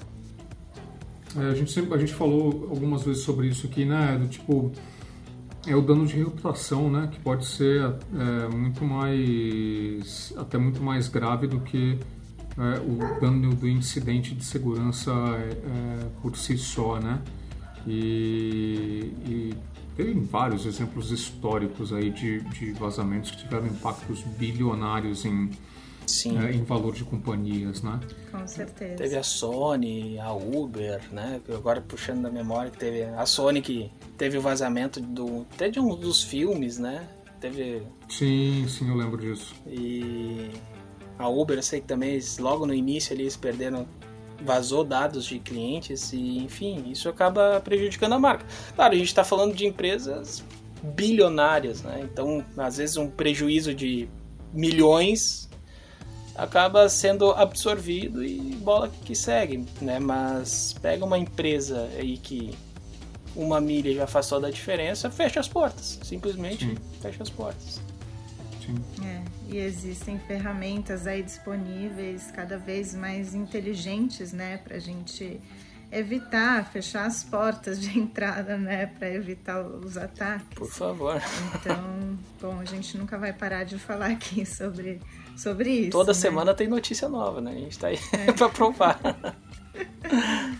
É, 1.37 1.51
a, 1.51 1.55
gente 1.55 1.71
sempre, 1.71 1.93
a 1.93 1.97
gente 1.97 2.13
falou 2.13 2.67
algumas 2.69 3.03
vezes 3.03 3.23
sobre 3.23 3.47
isso 3.47 3.67
aqui, 3.67 3.85
né? 3.85 4.17
Do 4.19 4.27
tipo, 4.27 4.71
é 5.65 5.75
o 5.75 5.81
dano 5.81 6.05
de 6.05 6.17
reputação, 6.17 6.89
né? 6.89 7.09
Que 7.11 7.19
pode 7.19 7.45
ser 7.45 7.93
é, 8.13 8.47
muito 8.53 8.83
mais, 8.83 10.33
até 10.37 10.57
muito 10.57 10.81
mais 10.81 11.07
grave 11.07 11.47
do 11.47 11.59
que 11.61 11.97
é, 12.57 12.79
o 12.79 13.19
dano 13.19 13.55
do 13.55 13.67
incidente 13.67 14.35
de 14.35 14.43
segurança 14.43 15.11
é, 15.11 16.09
por 16.21 16.35
si 16.35 16.57
só, 16.57 16.99
né? 16.99 17.21
E, 17.87 19.13
e 19.25 19.55
tem 19.95 20.23
vários 20.23 20.65
exemplos 20.65 21.11
históricos 21.11 21.93
aí 21.93 22.09
de, 22.11 22.41
de 22.41 22.71
vazamentos 22.73 23.31
que 23.31 23.37
tiveram 23.37 23.67
impactos 23.67 24.21
bilionários 24.37 25.25
em, 25.25 25.49
é, 26.25 26.51
em 26.51 26.63
valor 26.63 26.93
de 26.93 27.03
companhias, 27.03 27.81
né? 27.81 27.99
Com 28.31 28.45
certeza. 28.47 28.95
Teve 28.95 29.17
a 29.17 29.23
Sony, 29.23 30.19
a 30.19 30.33
Uber, 30.33 31.01
né? 31.11 31.41
Agora 31.49 31.81
puxando 31.81 32.23
da 32.23 32.29
memória 32.29 32.69
que 32.69 32.77
teve 32.77 33.03
a 33.03 33.25
Sony 33.25 33.61
que 33.61 33.91
teve 34.17 34.37
o 34.37 34.41
vazamento 34.41 34.99
do 34.99 35.45
até 35.53 35.69
de 35.69 35.79
um 35.79 35.95
dos 35.95 36.23
filmes, 36.23 36.77
né? 36.77 37.07
Teve. 37.39 37.81
Sim, 38.07 38.67
sim, 38.67 38.87
eu 38.87 38.95
lembro 38.95 39.17
disso. 39.17 39.55
E 39.65 40.51
a 41.21 41.29
Uber, 41.29 41.57
eu 41.57 41.63
sei 41.63 41.81
que 41.81 41.87
também 41.87 42.19
logo 42.39 42.65
no 42.65 42.73
início 42.73 43.13
eles 43.13 43.35
perderam 43.35 43.87
vazou 44.43 44.83
dados 44.83 45.25
de 45.25 45.39
clientes 45.39 46.13
e, 46.13 46.39
enfim, 46.39 46.85
isso 46.89 47.07
acaba 47.07 47.61
prejudicando 47.63 48.13
a 48.13 48.19
marca. 48.19 48.45
Claro, 48.75 48.93
a 48.93 48.97
gente 48.97 49.07
está 49.07 49.23
falando 49.23 49.53
de 49.53 49.65
empresas 49.65 50.43
bilionárias, 50.81 51.83
né? 51.83 52.01
Então, 52.03 52.43
às 52.57 52.77
vezes, 52.77 52.97
um 52.97 53.09
prejuízo 53.09 53.73
de 53.73 54.09
milhões 54.51 55.49
acaba 56.35 56.89
sendo 56.89 57.31
absorvido 57.31 58.23
e 58.23 58.39
bola 58.55 58.89
que 59.05 59.13
segue, 59.13 59.65
né? 59.81 59.99
Mas 59.99 60.73
pega 60.81 61.05
uma 61.05 61.17
empresa 61.17 61.87
aí 61.97 62.17
que 62.17 62.51
uma 63.35 63.61
milha 63.61 63.93
já 63.93 64.07
faz 64.07 64.27
toda 64.27 64.47
a 64.47 64.51
diferença, 64.51 65.09
fecha 65.09 65.39
as 65.39 65.47
portas. 65.47 65.99
Simplesmente 66.03 66.65
Sim. 66.65 66.75
fecha 66.99 67.21
as 67.21 67.29
portas. 67.29 67.79
Sim. 68.65 68.75
É, 69.03 69.21
e 69.49 69.57
existem 69.57 70.19
ferramentas 70.19 71.07
aí 71.07 71.23
disponíveis 71.23 72.31
cada 72.31 72.57
vez 72.57 72.93
mais 72.93 73.33
inteligentes, 73.33 74.31
né, 74.31 74.57
para 74.57 74.77
a 74.77 74.79
gente 74.79 75.39
evitar, 75.91 76.65
fechar 76.71 77.05
as 77.05 77.23
portas 77.23 77.79
de 77.79 77.97
entrada, 77.99 78.57
né, 78.57 78.85
para 78.85 79.09
evitar 79.09 79.61
os 79.61 79.97
ataques. 79.97 80.47
Por 80.55 80.69
favor. 80.69 81.21
Então, 81.55 82.17
bom, 82.39 82.59
a 82.59 82.65
gente 82.65 82.97
nunca 82.97 83.17
vai 83.17 83.33
parar 83.33 83.65
de 83.65 83.77
falar 83.77 84.07
aqui 84.11 84.45
sobre, 84.45 85.01
sobre 85.35 85.69
isso. 85.69 85.91
Toda 85.91 86.13
né? 86.13 86.19
semana 86.19 86.53
tem 86.53 86.67
notícia 86.67 87.09
nova, 87.09 87.41
né? 87.41 87.51
A 87.51 87.55
gente 87.55 87.71
está 87.71 87.87
aí 87.87 87.99
é. 88.13 88.31
para 88.33 88.49
provar. 88.49 88.99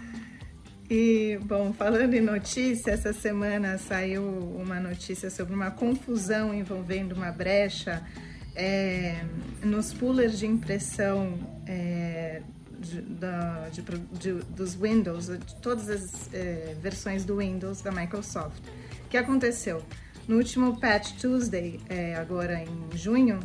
E, 0.94 1.40
bom, 1.44 1.72
falando 1.72 2.16
em 2.16 2.20
notícia, 2.20 2.92
essa 2.92 3.14
semana 3.14 3.78
saiu 3.78 4.26
uma 4.26 4.78
notícia 4.78 5.30
sobre 5.30 5.54
uma 5.54 5.72
confusão 5.72 6.54
envolvendo 6.54 7.14
uma 7.14 7.32
brecha 7.32 8.06
é, 8.54 9.24
nos 9.64 9.94
poolers 9.94 10.38
de 10.38 10.46
impressão 10.46 11.40
é, 11.66 12.42
de, 12.78 13.02
da, 13.04 13.70
de, 13.70 13.82
de, 14.20 14.34
dos 14.54 14.76
Windows, 14.76 15.28
de 15.28 15.56
todas 15.62 15.88
as 15.88 16.34
é, 16.34 16.76
versões 16.82 17.24
do 17.24 17.38
Windows 17.38 17.82
da 17.82 17.90
Microsoft. 17.90 18.62
O 19.06 19.08
que 19.08 19.16
aconteceu? 19.16 19.82
No 20.28 20.36
último 20.36 20.78
Patch 20.78 21.14
Tuesday, 21.14 21.80
é, 21.88 22.16
agora 22.16 22.62
em 22.62 22.98
junho, 22.98 23.40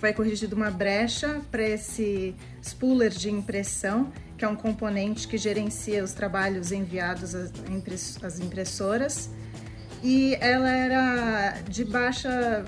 foi 0.00 0.12
corrigida 0.12 0.56
uma 0.56 0.72
brecha 0.72 1.40
para 1.48 1.62
esse 1.62 2.34
spooler 2.60 3.10
de 3.10 3.30
impressão 3.30 4.12
que 4.36 4.44
é 4.44 4.48
um 4.48 4.56
componente 4.56 5.26
que 5.26 5.38
gerencia 5.38 6.04
os 6.04 6.12
trabalhos 6.12 6.72
enviados 6.72 7.34
às 7.34 8.40
impressoras. 8.40 9.30
E 10.02 10.36
ela 10.40 10.70
era 10.70 11.60
de 11.68 11.84
baixa, 11.84 12.64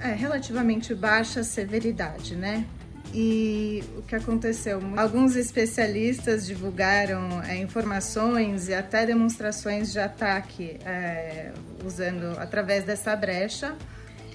é, 0.00 0.12
relativamente 0.12 0.94
baixa 0.94 1.42
severidade, 1.42 2.36
né? 2.36 2.66
E 3.12 3.82
o 3.96 4.02
que 4.02 4.14
aconteceu? 4.14 4.80
Alguns 4.96 5.34
especialistas 5.34 6.46
divulgaram 6.46 7.42
é, 7.42 7.56
informações 7.56 8.68
e 8.68 8.74
até 8.74 9.04
demonstrações 9.04 9.90
de 9.90 9.98
ataque 9.98 10.78
é, 10.84 11.50
usando 11.84 12.38
através 12.38 12.84
dessa 12.84 13.16
brecha. 13.16 13.74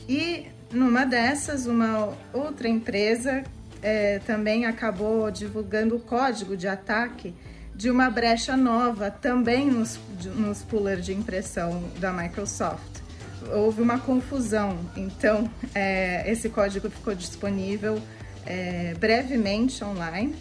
E 0.09 0.47
numa 0.73 1.05
dessas, 1.05 1.67
uma 1.67 2.13
outra 2.33 2.67
empresa 2.67 3.43
é, 3.85 4.17
também 4.25 4.65
acabou 4.65 5.29
divulgando 5.29 5.95
o 5.95 5.99
código 5.99 6.57
de 6.57 6.67
ataque 6.67 7.35
de 7.75 7.91
uma 7.91 8.09
brecha 8.09 8.57
nova 8.57 9.11
também 9.11 9.69
nos, 9.69 9.99
nos 10.35 10.63
pullers 10.63 11.05
de 11.05 11.13
impressão 11.13 11.83
da 11.99 12.11
Microsoft. 12.11 13.01
Houve 13.53 13.83
uma 13.83 13.99
confusão, 13.99 14.79
então 14.97 15.47
é, 15.75 16.23
esse 16.31 16.49
código 16.49 16.89
ficou 16.89 17.13
disponível 17.13 18.01
é, 18.43 18.95
brevemente 18.95 19.83
online, 19.83 20.35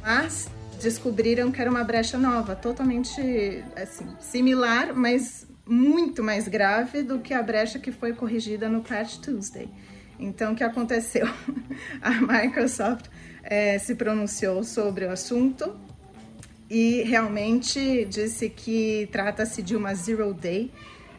mas 0.00 0.48
descobriram 0.80 1.50
que 1.50 1.60
era 1.60 1.68
uma 1.68 1.82
brecha 1.82 2.16
nova, 2.16 2.54
totalmente 2.54 3.64
assim, 3.74 4.06
similar, 4.20 4.94
mas 4.94 5.44
muito 5.66 6.22
mais 6.22 6.46
grave 6.46 7.02
do 7.02 7.18
que 7.18 7.34
a 7.34 7.42
brecha 7.42 7.80
que 7.80 7.90
foi 7.90 8.12
corrigida 8.12 8.68
no 8.68 8.80
Patch 8.82 9.16
Tuesday. 9.16 9.68
Então, 10.18 10.52
o 10.52 10.56
que 10.56 10.64
aconteceu? 10.64 11.26
A 12.00 12.10
Microsoft 12.10 13.06
é, 13.42 13.78
se 13.78 13.94
pronunciou 13.94 14.64
sobre 14.64 15.04
o 15.04 15.10
assunto 15.10 15.76
e 16.68 17.02
realmente 17.02 18.04
disse 18.06 18.48
que 18.48 19.08
trata-se 19.12 19.62
de 19.62 19.76
uma 19.76 19.94
zero 19.94 20.34
day, 20.34 20.72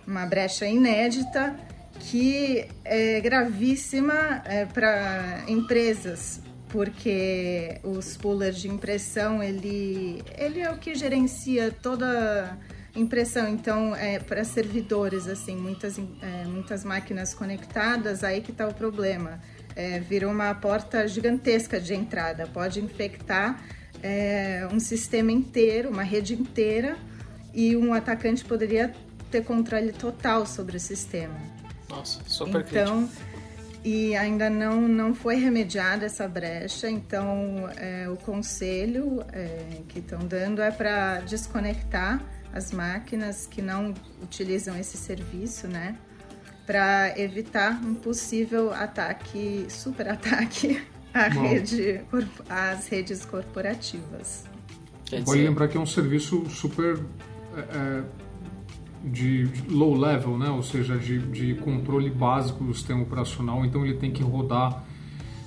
uma 0.06 0.26
brecha 0.26 0.66
inédita 0.66 1.56
que 2.00 2.66
é 2.84 3.20
gravíssima 3.22 4.42
é, 4.46 4.66
para 4.66 5.44
empresas, 5.48 6.42
porque 6.70 7.80
os 7.84 8.18
pullers 8.18 8.58
de 8.58 8.68
impressão 8.68 9.42
ele, 9.42 10.22
ele 10.38 10.60
é 10.60 10.70
o 10.70 10.78
que 10.78 10.94
gerencia 10.94 11.72
toda 11.72 12.58
impressão. 13.00 13.48
Então, 13.48 13.96
é, 13.96 14.20
para 14.20 14.44
servidores, 14.44 15.28
assim, 15.28 15.56
muitas, 15.56 15.98
é, 15.98 16.46
muitas 16.46 16.84
máquinas 16.84 17.34
conectadas, 17.34 18.24
aí 18.24 18.42
que 18.42 18.52
está 18.52 18.68
o 18.68 18.74
problema. 18.74 19.40
É, 19.76 20.00
virou 20.00 20.32
uma 20.32 20.54
porta 20.56 21.08
gigantesca 21.08 21.80
de 21.80 21.94
entrada, 21.94 22.48
pode 22.48 22.80
infectar 22.82 23.64
é, 24.02 24.68
um 24.72 24.80
sistema 24.80 25.32
inteiro, 25.32 25.90
uma 25.90 26.04
rede 26.04 26.34
inteira, 26.34 26.98
e 27.54 27.76
um 27.76 27.94
atacante 27.94 28.44
poderia 28.44 28.94
ter 29.30 29.44
controle 29.44 29.92
total 29.92 30.46
sobre 30.46 30.78
o 30.78 30.80
sistema. 30.80 31.36
Nossa, 31.90 32.20
super 32.28 32.66
então, 32.68 33.08
crítico. 33.08 33.27
E 33.90 34.18
ainda 34.18 34.50
não, 34.50 34.82
não 34.82 35.16
foi 35.16 35.38
remediada 35.38 36.06
essa 36.08 36.28
brecha, 36.28 36.90
então 36.90 37.70
é, 37.78 38.10
o 38.10 38.18
conselho 38.18 39.24
é, 39.32 39.80
que 39.88 40.00
estão 40.00 40.20
dando 40.20 40.62
é 40.62 40.70
para 40.70 41.22
desconectar 41.22 42.22
as 42.52 42.74
máquinas 42.74 43.48
que 43.48 43.62
não 43.62 43.94
utilizam 44.22 44.78
esse 44.78 44.98
serviço, 44.98 45.70
né? 45.70 45.96
Para 46.66 47.18
evitar 47.18 47.80
um 47.82 47.96
possível 47.96 48.74
ataque, 48.74 49.68
super 49.70 50.10
ataque 50.10 50.86
à 51.14 51.30
rede, 51.30 52.02
às 52.50 52.90
redes 52.90 53.24
corporativas. 53.24 54.44
Pode 55.24 55.42
lembrar 55.42 55.70
que 55.70 55.78
é 55.78 55.80
um 55.80 55.86
serviço 55.86 56.46
super 56.50 57.00
é, 57.56 57.60
é 57.60 58.27
de 59.04 59.50
low 59.70 59.96
level, 59.96 60.38
né? 60.38 60.50
ou 60.50 60.64
seja, 60.64 60.98
de, 60.98 61.20
de 61.20 61.56
controle 61.56 62.10
básico 62.10 62.64
do 62.64 62.74
sistema 62.74 63.02
operacional, 63.04 63.66
então 63.66 63.86
ele 63.86 63.96
tem 63.96 64.12
que 64.12 64.24
rodar 64.24 64.84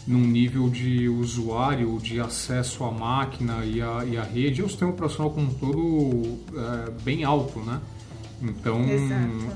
num 0.06 0.20
nível 0.20 0.68
de 0.68 1.08
usuário, 1.08 1.98
de 1.98 2.20
acesso 2.20 2.84
à 2.84 2.90
máquina 2.90 3.64
e 3.64 3.80
à, 3.80 4.04
e 4.04 4.16
à 4.16 4.22
rede, 4.22 4.60
e 4.60 4.64
o 4.64 4.68
sistema 4.68 4.90
operacional 4.90 5.32
como 5.32 5.46
um 5.46 5.54
todo 5.54 6.38
é, 6.54 6.90
bem 7.02 7.24
alto, 7.24 7.60
né? 7.60 7.80
Então 8.42 8.80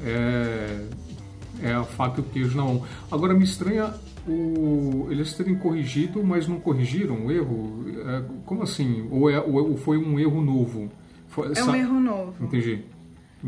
é, 0.02 0.86
é 1.62 1.72
a 1.72 1.84
faca 1.84 2.20
e 2.20 2.22
o 2.22 2.24
queijo 2.24 2.56
na 2.56 2.64
mão. 2.64 2.82
Agora 3.10 3.32
me 3.32 3.44
estranha 3.44 3.94
o, 4.28 5.06
eles 5.10 5.32
terem 5.34 5.54
corrigido, 5.54 6.22
mas 6.22 6.46
não 6.46 6.60
corrigiram 6.60 7.26
o 7.26 7.32
erro. 7.32 7.84
É, 8.06 8.22
como 8.44 8.62
assim? 8.62 9.08
Ou, 9.10 9.30
é, 9.30 9.40
ou 9.40 9.76
foi 9.76 9.96
um 9.96 10.18
erro 10.18 10.42
novo? 10.42 10.90
Foi, 11.28 11.52
é 11.54 11.64
um 11.64 11.74
erro 11.74 12.00
novo. 12.00 12.34
Entendi. 12.40 12.84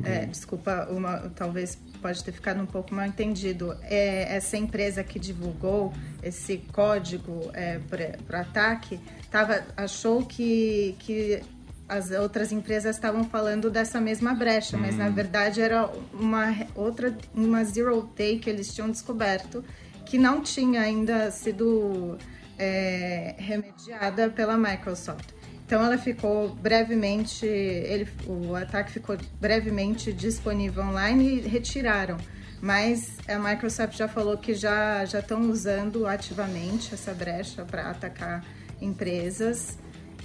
É, 0.04 0.26
desculpa, 0.26 0.86
uma, 0.90 1.30
talvez 1.34 1.78
pode 2.02 2.22
ter 2.22 2.32
ficado 2.32 2.60
um 2.60 2.66
pouco 2.66 2.94
mal 2.94 3.06
entendido. 3.06 3.76
É, 3.82 4.36
essa 4.36 4.56
empresa 4.56 5.02
que 5.02 5.18
divulgou 5.18 5.92
esse 6.22 6.58
código 6.72 7.50
é, 7.54 7.78
para 8.26 8.38
o 8.38 8.40
ataque 8.40 9.00
tava, 9.30 9.64
achou 9.76 10.24
que, 10.24 10.94
que 10.98 11.40
as 11.88 12.10
outras 12.10 12.52
empresas 12.52 12.96
estavam 12.96 13.24
falando 13.24 13.70
dessa 13.70 14.00
mesma 14.00 14.34
brecha, 14.34 14.76
hum. 14.76 14.80
mas 14.80 14.96
na 14.96 15.06
hum. 15.06 15.12
verdade 15.12 15.60
era 15.60 15.90
uma 16.12 16.54
outra, 16.74 17.16
uma 17.34 17.64
zero 17.64 18.10
day 18.16 18.38
que 18.38 18.50
eles 18.50 18.74
tinham 18.74 18.90
descoberto 18.90 19.64
que 20.04 20.18
não 20.18 20.40
tinha 20.40 20.82
ainda 20.82 21.30
sido 21.32 22.16
é, 22.58 23.34
remediada 23.38 24.30
pela 24.30 24.56
Microsoft. 24.56 25.35
Então 25.66 25.84
ela 25.84 25.98
ficou 25.98 26.54
brevemente, 26.54 27.44
ele, 27.44 28.08
o 28.24 28.54
ataque 28.54 28.92
ficou 28.92 29.18
brevemente 29.40 30.12
disponível 30.12 30.84
online 30.84 31.40
e 31.40 31.40
retiraram. 31.40 32.16
Mas 32.60 33.18
a 33.28 33.36
Microsoft 33.36 33.96
já 33.96 34.06
falou 34.06 34.38
que 34.38 34.54
já 34.54 35.04
já 35.04 35.18
estão 35.18 35.50
usando 35.50 36.06
ativamente 36.06 36.94
essa 36.94 37.12
brecha 37.12 37.64
para 37.64 37.90
atacar 37.90 38.44
empresas. 38.80 39.76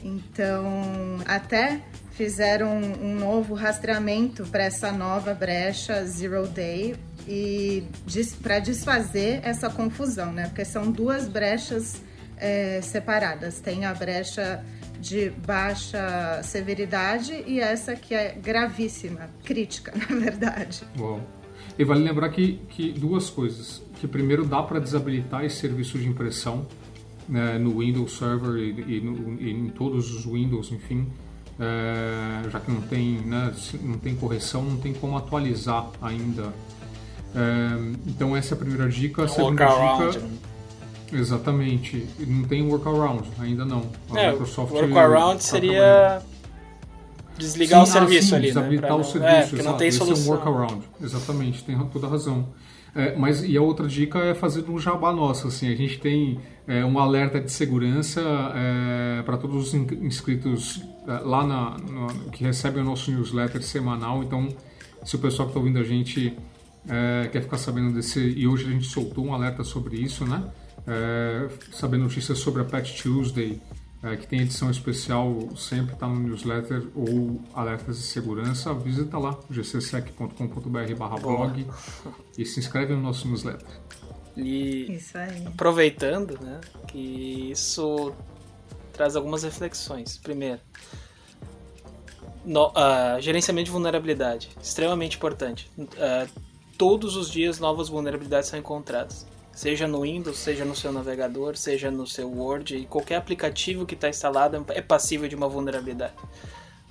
Então, 0.03 1.17
até 1.25 1.81
fizeram 2.11 2.77
um, 2.77 3.15
novo 3.15 3.55
rastreamento 3.55 4.45
para 4.45 4.63
essa 4.63 4.91
nova 4.91 5.33
brecha 5.33 6.05
Zero 6.05 6.47
Day 6.47 6.95
e 7.27 7.83
para 8.43 8.59
desfazer 8.59 9.39
essa 9.43 9.71
confusão, 9.71 10.31
né? 10.31 10.45
Porque 10.47 10.65
são 10.65 10.91
duas 10.91 11.27
brechas 11.27 12.01
é, 12.37 12.79
separadas. 12.81 13.59
Tem 13.59 13.85
a 13.85 13.93
brecha 13.93 14.63
de 15.01 15.31
baixa 15.45 16.41
severidade 16.43 17.43
e 17.47 17.59
essa 17.59 17.95
que 17.95 18.13
é 18.13 18.37
gravíssima, 18.41 19.29
crítica, 19.43 19.91
na 19.97 20.15
verdade. 20.15 20.83
Uau. 20.97 21.19
E 21.77 21.83
vale 21.83 22.03
lembrar 22.03 22.29
que, 22.29 22.59
que 22.69 22.91
duas 22.91 23.29
coisas. 23.29 23.81
Que 23.99 24.07
primeiro 24.07 24.45
dá 24.45 24.61
para 24.61 24.79
desabilitar 24.79 25.43
esse 25.43 25.57
serviço 25.57 25.97
de 25.97 26.07
impressão 26.07 26.67
né, 27.27 27.57
no 27.57 27.79
Windows 27.79 28.17
Server 28.17 28.57
e, 28.57 28.97
e, 28.97 29.01
no, 29.01 29.41
e, 29.41 29.51
em 29.51 29.69
todos 29.69 30.13
os 30.13 30.25
Windows, 30.25 30.71
enfim. 30.71 31.07
É, 31.59 32.49
já 32.49 32.59
que 32.59 32.71
não 32.71 32.81
tem, 32.81 33.19
né, 33.21 33.53
não 33.81 33.97
tem 33.97 34.15
correção, 34.15 34.63
não 34.63 34.77
tem 34.77 34.93
como 34.93 35.17
atualizar 35.17 35.89
ainda. 36.01 36.53
É, 37.33 37.97
então 38.07 38.35
essa 38.35 38.53
é 38.53 38.55
a 38.55 38.59
primeira 38.59 38.89
dica. 38.89 39.23
A 39.23 39.27
segunda 39.27 39.65
dica 39.65 40.19
né? 40.19 40.29
Exatamente. 41.11 42.07
Não 42.19 42.43
tem 42.43 42.61
workaround, 42.63 43.27
ainda 43.39 43.65
não. 43.65 43.89
A 44.11 44.19
é, 44.19 44.31
Microsoft 44.31 44.71
workaround 44.71 45.35
tá 45.35 45.41
seria 45.41 46.21
desligar 47.37 47.85
sim, 47.85 47.89
o 47.89 47.93
serviço 47.93 48.27
ah, 48.27 48.29
sim, 48.29 48.35
ali, 48.35 48.47
desabilitar 48.47 48.91
né? 48.91 48.95
o 48.95 49.03
serviço, 49.03 49.33
é, 49.33 49.47
porque 49.47 49.63
não 49.63 49.77
tem 49.77 49.87
Esse 49.87 49.97
solução. 49.97 50.23
é 50.23 50.27
um 50.27 50.31
workaround, 50.31 50.83
exatamente, 51.01 51.63
tem 51.63 51.77
toda 51.87 52.07
a 52.07 52.09
razão. 52.09 52.47
É, 52.93 53.15
mas 53.15 53.43
e 53.43 53.55
a 53.55 53.61
outra 53.61 53.87
dica 53.87 54.19
é 54.19 54.33
fazer 54.33 54.69
um 54.69 54.77
jabá 54.77 55.13
nosso, 55.13 55.47
assim, 55.47 55.71
a 55.71 55.75
gente 55.75 55.97
tem 55.99 56.39
é, 56.67 56.83
um 56.83 56.99
alerta 56.99 57.39
de 57.39 57.49
segurança 57.49 58.21
é, 58.21 59.21
para 59.23 59.37
todos 59.37 59.67
os 59.67 59.73
inscritos 59.73 60.81
é, 61.07 61.13
lá 61.19 61.45
na, 61.45 61.77
no, 61.77 62.29
que 62.31 62.43
recebem 62.43 62.81
o 62.81 62.85
nosso 62.85 63.09
newsletter 63.11 63.63
semanal, 63.63 64.21
então 64.21 64.49
se 65.05 65.15
o 65.15 65.19
pessoal 65.19 65.47
que 65.47 65.51
está 65.51 65.59
ouvindo 65.59 65.79
a 65.79 65.83
gente 65.83 66.37
é, 66.87 67.29
quer 67.31 67.41
ficar 67.41 67.57
sabendo 67.57 67.93
desse, 67.93 68.19
e 68.19 68.45
hoje 68.45 68.67
a 68.67 68.69
gente 68.69 68.85
soltou 68.85 69.25
um 69.25 69.33
alerta 69.33 69.63
sobre 69.63 69.95
isso, 69.95 70.25
né? 70.25 70.43
É, 70.87 71.49
saber 71.71 71.97
notícias 71.97 72.39
sobre 72.39 72.61
a 72.61 72.65
Patch 72.65 73.01
Tuesday, 73.01 73.61
é, 74.03 74.15
que 74.15 74.25
tem 74.25 74.41
edição 74.41 74.71
especial, 74.71 75.55
sempre 75.55 75.93
está 75.93 76.07
no 76.07 76.19
newsletter 76.19 76.87
ou 76.95 77.39
alertas 77.53 77.97
de 77.97 78.03
segurança, 78.03 78.73
visita 78.73 79.17
lá, 79.17 79.37
gcsec.com.br 79.49 81.19
blog 81.21 81.67
e 82.37 82.45
se 82.45 82.59
inscreve 82.59 82.93
no 82.93 83.01
nosso 83.01 83.27
newsletter. 83.27 83.67
E 84.35 84.99
aproveitando, 85.45 86.39
né, 86.41 86.61
que 86.87 87.51
isso 87.51 88.13
traz 88.93 89.15
algumas 89.15 89.43
reflexões. 89.43 90.17
Primeiro, 90.17 90.61
no, 92.43 92.69
uh, 92.69 93.19
gerenciamento 93.19 93.65
de 93.65 93.71
vulnerabilidade, 93.71 94.49
extremamente 94.61 95.17
importante. 95.17 95.69
Uh, 95.77 96.27
todos 96.75 97.15
os 97.15 97.29
dias 97.29 97.59
novas 97.59 97.89
vulnerabilidades 97.89 98.49
são 98.49 98.57
encontradas 98.57 99.27
seja 99.61 99.87
no 99.87 100.01
Windows, 100.01 100.39
seja 100.39 100.65
no 100.65 100.75
seu 100.75 100.91
navegador, 100.91 101.55
seja 101.55 101.91
no 101.91 102.07
seu 102.07 102.27
Word, 102.27 102.75
e 102.75 102.85
qualquer 102.87 103.17
aplicativo 103.17 103.85
que 103.85 103.93
está 103.93 104.09
instalado 104.09 104.65
é 104.69 104.81
passível 104.81 105.29
de 105.29 105.35
uma 105.35 105.47
vulnerabilidade. 105.47 106.15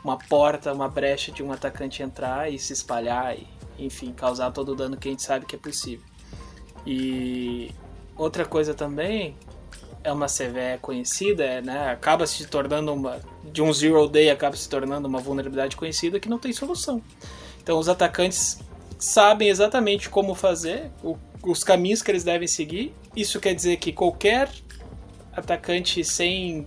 Uma 0.04 0.16
porta, 0.16 0.72
uma 0.72 0.88
brecha 0.88 1.32
de 1.32 1.42
um 1.42 1.50
atacante 1.50 2.00
entrar 2.00 2.48
e 2.48 2.60
se 2.60 2.72
espalhar, 2.72 3.36
e, 3.36 3.44
enfim, 3.76 4.12
causar 4.12 4.52
todo 4.52 4.70
o 4.70 4.76
dano 4.76 4.96
que 4.96 5.08
a 5.08 5.10
gente 5.10 5.24
sabe 5.24 5.46
que 5.46 5.56
é 5.56 5.58
possível. 5.58 6.06
E 6.86 7.72
outra 8.16 8.44
coisa 8.44 8.72
também 8.72 9.34
é 10.04 10.12
uma 10.12 10.26
CVE 10.26 10.78
conhecida, 10.80 11.42
é, 11.42 11.60
né, 11.60 11.90
acaba 11.90 12.24
se 12.24 12.46
tornando 12.46 12.94
uma 12.94 13.20
de 13.52 13.60
um 13.60 13.72
zero 13.72 14.06
day 14.06 14.30
acaba 14.30 14.56
se 14.56 14.68
tornando 14.68 15.08
uma 15.08 15.18
vulnerabilidade 15.18 15.74
conhecida 15.74 16.20
que 16.20 16.28
não 16.28 16.38
tem 16.38 16.52
solução. 16.52 17.02
Então 17.60 17.80
os 17.80 17.88
atacantes 17.88 18.60
sabem 18.96 19.48
exatamente 19.48 20.08
como 20.08 20.36
fazer, 20.36 20.92
o 21.02 21.18
os 21.42 21.64
caminhos 21.64 22.02
que 22.02 22.10
eles 22.10 22.24
devem 22.24 22.48
seguir. 22.48 22.94
Isso 23.14 23.40
quer 23.40 23.54
dizer 23.54 23.76
que 23.76 23.92
qualquer 23.92 24.50
atacante 25.32 26.04
sem. 26.04 26.66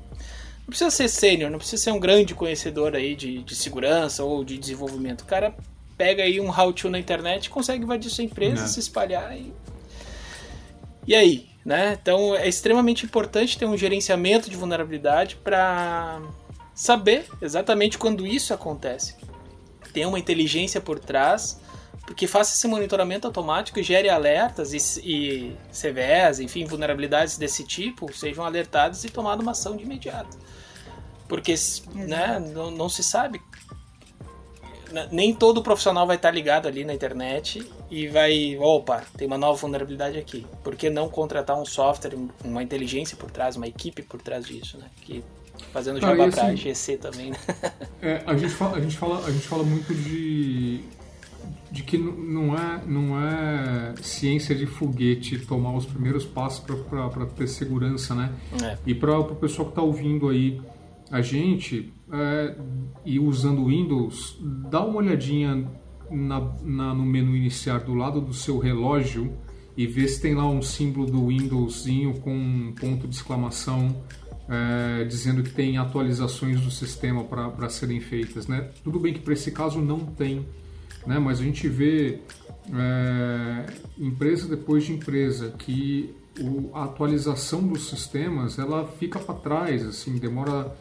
Não 0.59 0.67
precisa 0.67 0.89
ser 0.89 1.09
sênior, 1.09 1.51
não 1.51 1.59
precisa 1.59 1.83
ser 1.83 1.91
um 1.91 1.99
grande 1.99 2.33
conhecedor 2.33 2.95
aí 2.95 3.15
de, 3.15 3.43
de 3.43 3.55
segurança 3.55 4.23
ou 4.23 4.43
de 4.43 4.57
desenvolvimento. 4.57 5.21
O 5.21 5.25
cara 5.25 5.53
pega 5.97 6.23
aí 6.23 6.39
um 6.39 6.49
how-to 6.49 6.89
na 6.89 6.97
internet 6.97 7.49
consegue 7.49 7.83
invadir 7.83 8.09
sua 8.09 8.23
empresa, 8.23 8.62
Não. 8.62 8.67
se 8.67 8.79
espalhar 8.79 9.38
e. 9.38 9.53
E 11.05 11.13
aí? 11.13 11.49
Né? 11.65 11.97
Então 12.01 12.36
é 12.36 12.47
extremamente 12.47 13.05
importante 13.05 13.57
ter 13.57 13.65
um 13.65 13.77
gerenciamento 13.77 14.49
de 14.49 14.55
vulnerabilidade 14.55 15.38
para 15.38 16.21
saber 16.73 17.25
exatamente 17.41 17.97
quando 17.97 18.25
isso 18.25 18.53
acontece. 18.53 19.15
Ter 19.93 20.05
uma 20.05 20.19
inteligência 20.19 20.81
por 20.81 20.99
trás 20.99 21.59
que 22.15 22.27
faça 22.27 22.55
esse 22.55 22.67
monitoramento 22.67 23.27
automático 23.27 23.79
e 23.79 23.83
gere 23.83 24.09
alertas 24.09 24.73
e, 24.73 24.99
e 25.01 25.57
CVEs, 25.71 26.39
enfim, 26.39 26.65
vulnerabilidades 26.65 27.37
desse 27.37 27.63
tipo, 27.63 28.13
sejam 28.13 28.43
alertadas 28.43 29.03
e 29.03 29.09
tomada 29.09 29.41
uma 29.41 29.51
ação 29.51 29.77
de 29.77 29.83
imediato. 29.83 30.37
Porque 31.27 31.55
né, 31.95 32.39
não, 32.39 32.69
não 32.69 32.89
se 32.89 33.01
sabe 33.03 33.39
nem 35.11 35.33
todo 35.33 35.63
profissional 35.63 36.05
vai 36.05 36.15
estar 36.15 36.31
ligado 36.31 36.67
ali 36.67 36.85
na 36.85 36.93
internet 36.93 37.67
e 37.89 38.07
vai, 38.07 38.57
opa, 38.59 39.03
tem 39.17 39.25
uma 39.25 39.37
nova 39.37 39.57
vulnerabilidade 39.57 40.17
aqui. 40.17 40.45
Por 40.63 40.75
que 40.75 40.89
não 40.89 41.09
contratar 41.09 41.59
um 41.59 41.65
software, 41.65 42.15
uma 42.43 42.61
inteligência 42.61 43.17
por 43.17 43.31
trás, 43.31 43.55
uma 43.55 43.67
equipe 43.67 44.03
por 44.03 44.21
trás 44.21 44.45
disso, 44.45 44.77
né? 44.77 44.85
Que 45.01 45.23
fazendo 45.71 45.99
Cara, 45.99 46.15
Java 46.15 46.29
assim, 46.29 46.39
para 46.39 46.55
GC 46.55 46.97
também, 46.97 47.31
né? 47.31 47.37
É, 48.01 48.21
a 48.25 48.35
gente 48.35 48.53
fala, 48.53 48.77
a 48.77 48.81
gente 48.81 48.97
fala, 48.97 49.25
a 49.25 49.31
gente 49.31 49.47
fala 49.47 49.63
muito 49.63 49.93
de 49.95 50.83
de 51.73 51.81
que 51.81 51.97
não 51.97 52.55
é 52.55 52.86
não 52.86 53.19
é 53.19 53.95
ciência 53.99 54.53
de 54.53 54.67
foguete 54.67 55.39
tomar 55.39 55.75
os 55.75 55.88
primeiros 55.88 56.23
passos 56.23 56.63
para 56.63 57.25
ter 57.25 57.47
segurança, 57.47 58.13
né? 58.13 58.31
É. 58.62 58.77
E 58.86 58.93
para 58.93 59.17
o 59.17 59.36
pessoal 59.36 59.65
que 59.65 59.71
está 59.71 59.81
ouvindo 59.81 60.29
aí 60.29 60.62
a 61.09 61.19
gente 61.21 61.91
é, 62.12 62.55
e 63.03 63.19
usando 63.19 63.65
Windows, 63.65 64.38
dá 64.69 64.86
uma 64.86 64.97
olhadinha 64.97 65.67
na, 66.12 66.53
na, 66.62 66.93
no 66.93 67.03
menu 67.03 67.36
iniciar 67.36 67.79
do 67.79 67.95
lado 67.95 68.21
do 68.21 68.33
seu 68.33 68.59
relógio 68.59 69.33
e 69.75 69.88
vê 69.88 70.07
se 70.07 70.21
tem 70.21 70.36
lá 70.36 70.47
um 70.47 70.62
símbolo 70.62 71.07
do 71.07 71.27
Windowsinho 71.27 72.19
com 72.19 72.36
um 72.36 72.71
ponto 72.79 73.07
de 73.07 73.15
exclamação 73.15 73.95
é, 74.47 75.03
dizendo 75.05 75.41
que 75.41 75.49
tem 75.49 75.79
atualizações 75.79 76.62
do 76.62 76.69
sistema 76.69 77.23
para 77.23 77.69
serem 77.69 77.99
feitas. 77.99 78.47
Né? 78.47 78.69
Tudo 78.83 78.99
bem 78.99 79.12
que 79.12 79.19
para 79.19 79.33
esse 79.33 79.51
caso 79.51 79.81
não 79.81 79.99
tem, 79.99 80.45
né? 81.05 81.19
mas 81.19 81.39
a 81.39 81.43
gente 81.43 81.67
vê 81.67 82.19
é, 82.71 83.65
empresa 83.97 84.47
depois 84.47 84.85
de 84.85 84.93
empresa 84.93 85.51
que 85.57 86.13
o, 86.39 86.71
a 86.73 86.85
atualização 86.85 87.67
dos 87.67 87.89
sistemas 87.89 88.57
ela 88.57 88.87
fica 88.87 89.19
para 89.19 89.35
trás, 89.35 89.85
assim, 89.85 90.17
demora 90.17 90.75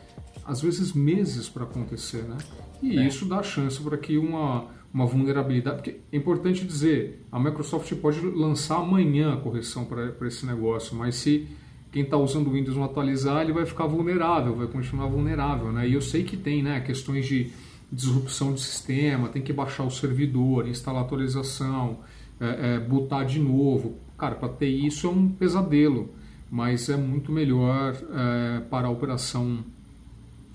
às 0.45 0.61
vezes 0.61 0.93
meses 0.93 1.49
para 1.49 1.65
acontecer, 1.65 2.23
né? 2.23 2.39
E 2.83 2.99
é. 2.99 3.07
isso 3.07 3.25
dá 3.27 3.43
chance 3.43 3.81
para 3.81 3.97
que 3.97 4.19
uma, 4.19 4.67
uma 4.93 5.07
vulnerabilidade. 5.07 5.77
Porque 5.77 6.01
é 6.11 6.17
importante 6.17 6.65
dizer, 6.65 7.25
a 7.31 7.39
Microsoft 7.39 7.93
pode 7.97 8.21
lançar 8.21 8.79
amanhã 8.79 9.35
a 9.35 9.37
correção 9.37 9.85
para 9.85 10.27
esse 10.27 10.45
negócio, 10.45 10.97
mas 10.97 11.15
se 11.17 11.47
quem 11.93 12.03
está 12.03 12.17
usando 12.17 12.49
o 12.49 12.53
Windows 12.53 12.77
não 12.77 12.85
atualizar, 12.85 13.43
ele 13.43 13.53
vai 13.53 13.67
ficar 13.67 13.87
vulnerável, 13.87 14.57
vai 14.57 14.67
continuar 14.67 15.07
vulnerável, 15.07 15.71
né? 15.71 15.89
E 15.89 15.93
eu 15.93 16.01
sei 16.01 16.25
que 16.25 16.37
tem, 16.37 16.63
né, 16.63 16.81
questões 16.81 17.27
de 17.27 17.53
disrupção 17.93 18.55
de 18.55 18.61
sistema, 18.63 19.29
tem 19.29 19.43
que 19.43 19.53
baixar 19.53 19.85
o 19.85 19.91
servidor, 19.91 20.67
instalar 20.67 21.03
atualização, 21.03 21.99
é, 22.41 22.77
é, 22.77 22.81
botar 22.81 23.25
de 23.25 23.39
novo. 23.39 23.97
Cara, 24.17 24.35
para 24.35 24.49
ter 24.49 24.69
isso 24.69 25.07
é 25.07 25.11
um 25.11 25.29
pesadelo, 25.29 26.11
mas 26.51 26.89
é 26.89 26.97
muito 26.97 27.31
melhor 27.31 27.95
é, 27.95 28.61
para 28.61 28.89
a 28.89 28.91
operação 28.91 29.63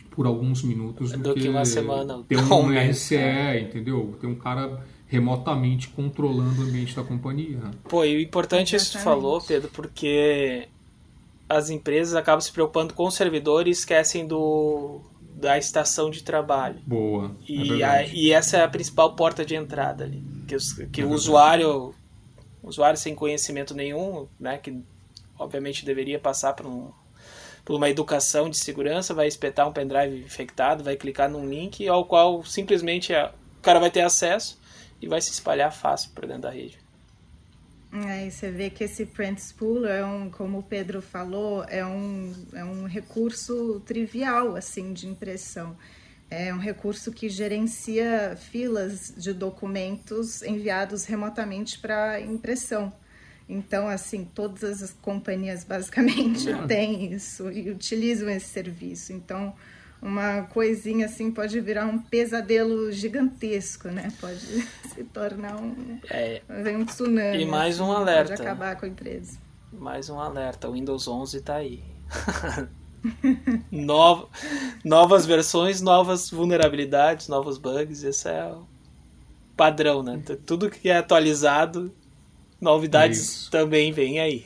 por 0.10 0.26
alguns 0.26 0.64
minutos 0.64 1.12
do, 1.12 1.20
do 1.20 1.34
que, 1.36 1.42
que, 1.42 1.50
uma 1.50 1.64
semana. 1.64 2.24
Ter 2.28 2.38
um 2.52 2.70
RCE, 2.72 3.62
entendeu? 3.62 4.18
Ter 4.20 4.26
um 4.26 4.36
cara 4.36 4.84
remotamente 5.06 5.90
controlando 5.90 6.62
o 6.62 6.66
ambiente 6.66 6.96
da 6.96 7.04
companhia. 7.04 7.60
Pô, 7.88 8.04
e 8.04 8.18
o 8.18 8.20
importante 8.20 8.74
é 8.74 8.78
isso 8.78 8.92
que 8.92 8.98
tu 8.98 9.04
falou, 9.04 9.40
Pedro, 9.40 9.70
porque 9.72 10.68
as 11.48 11.70
empresas 11.70 12.16
acabam 12.16 12.42
se 12.42 12.52
preocupando 12.52 12.94
com 12.94 13.06
o 13.06 13.12
servidor 13.12 13.68
e 13.68 13.72
esquecem 13.72 14.28
do 14.28 15.02
da 15.38 15.58
estação 15.58 16.10
de 16.10 16.24
trabalho. 16.24 16.80
Boa. 16.86 17.36
E, 17.48 17.84
é 17.84 17.86
a, 17.86 18.08
e 18.08 18.32
essa 18.32 18.58
é 18.58 18.64
a 18.64 18.68
principal 18.68 19.16
porta 19.16 19.46
de 19.46 19.56
entrada 19.56 20.04
ali. 20.04 20.24
Que, 20.48 20.56
os, 20.56 20.74
que 20.74 21.02
é 21.02 21.06
o 21.06 21.12
usuário, 21.12 21.94
usuário 22.64 22.98
sem 22.98 23.14
conhecimento 23.14 23.76
nenhum, 23.76 24.28
né, 24.40 24.58
que 24.58 24.82
obviamente 25.38 25.86
deveria 25.86 26.20
passar 26.20 26.54
por 26.54 26.66
um 26.66 26.92
por 27.64 27.76
uma 27.76 27.90
educação 27.90 28.50
de 28.50 28.58
segurança, 28.58 29.14
vai 29.14 29.28
espetar 29.28 29.68
um 29.68 29.74
pendrive 29.74 30.24
infectado, 30.24 30.86
vai 30.86 30.96
clicar 30.96 31.30
num 31.30 31.46
link 31.46 31.86
ao 31.86 32.06
qual 32.06 32.42
simplesmente 32.46 33.12
o 33.12 33.62
cara 33.62 33.78
vai 33.78 33.92
ter 33.92 34.00
acesso 34.00 34.58
e 35.02 35.08
vai 35.08 35.20
se 35.20 35.32
espalhar 35.32 35.70
fácil 35.74 36.12
por 36.16 36.26
dentro 36.26 36.44
da 36.44 36.50
rede. 36.50 36.80
É, 37.92 38.30
você 38.30 38.52
vê 38.52 38.70
que 38.70 38.84
esse 38.84 39.06
print 39.06 39.42
spooler 39.42 39.92
é 39.92 40.06
um, 40.06 40.30
como 40.30 40.60
o 40.60 40.64
Pedro 40.64 41.02
falou, 41.02 41.64
é 41.70 41.86
um, 41.86 42.34
é 42.54 42.64
um 42.64 42.86
recurso 42.86 43.82
trivial 43.86 44.56
assim 44.56 44.94
de 44.94 45.08
impressão. 45.08 45.76
É 46.30 46.54
um 46.54 46.58
recurso 46.58 47.12
que 47.12 47.30
gerencia 47.30 48.38
filas 48.52 49.14
de 49.16 49.32
documentos 49.34 50.42
enviados 50.42 51.06
remotamente 51.06 51.80
para 51.80 52.20
impressão. 52.20 52.92
Então, 53.48 53.88
assim, 53.88 54.26
todas 54.26 54.84
as 54.84 54.92
companhias 54.92 55.64
basicamente 55.64 56.48
têm 56.68 57.14
isso 57.14 57.50
e 57.50 57.70
utilizam 57.70 58.30
esse 58.30 58.48
serviço. 58.48 59.14
Então, 59.14 59.56
uma 60.02 60.44
coisinha 60.44 61.06
assim 61.06 61.32
pode 61.32 61.60
virar 61.60 61.86
um 61.86 62.00
pesadelo 62.00 62.92
gigantesco, 62.92 63.90
né? 63.90 64.12
Pode 64.20 64.40
se 64.94 65.04
tornar 65.06 65.58
um, 65.58 66.00
é, 66.10 66.42
um 66.78 66.86
tsunami. 66.86 67.44
E 67.44 67.46
mais 67.46 67.80
um 67.80 67.92
assim, 67.92 68.02
alerta. 68.02 68.30
Pode 68.30 68.42
acabar 68.42 68.76
com 68.76 68.86
a 68.86 68.90
empresa. 68.90 69.38
Mais 69.74 70.10
um 70.10 70.20
alerta. 70.20 70.70
O 70.70 70.74
Windows 70.74 71.08
11 71.08 71.38
está 71.38 71.56
aí. 71.56 71.84
Nova, 73.72 74.28
novas 74.84 75.26
versões, 75.26 75.82
novas 75.82 76.30
vulnerabilidades, 76.30 77.28
novos 77.28 77.58
bugs. 77.58 78.04
Esse 78.04 78.30
é 78.30 78.46
o 78.46 78.66
padrão, 79.56 80.04
né? 80.04 80.22
Tudo 80.46 80.70
que 80.70 80.90
é 80.90 80.98
atualizado 80.98 81.92
novidades 82.60 83.48
também 83.50 83.92
vêm 83.92 84.20
aí. 84.20 84.46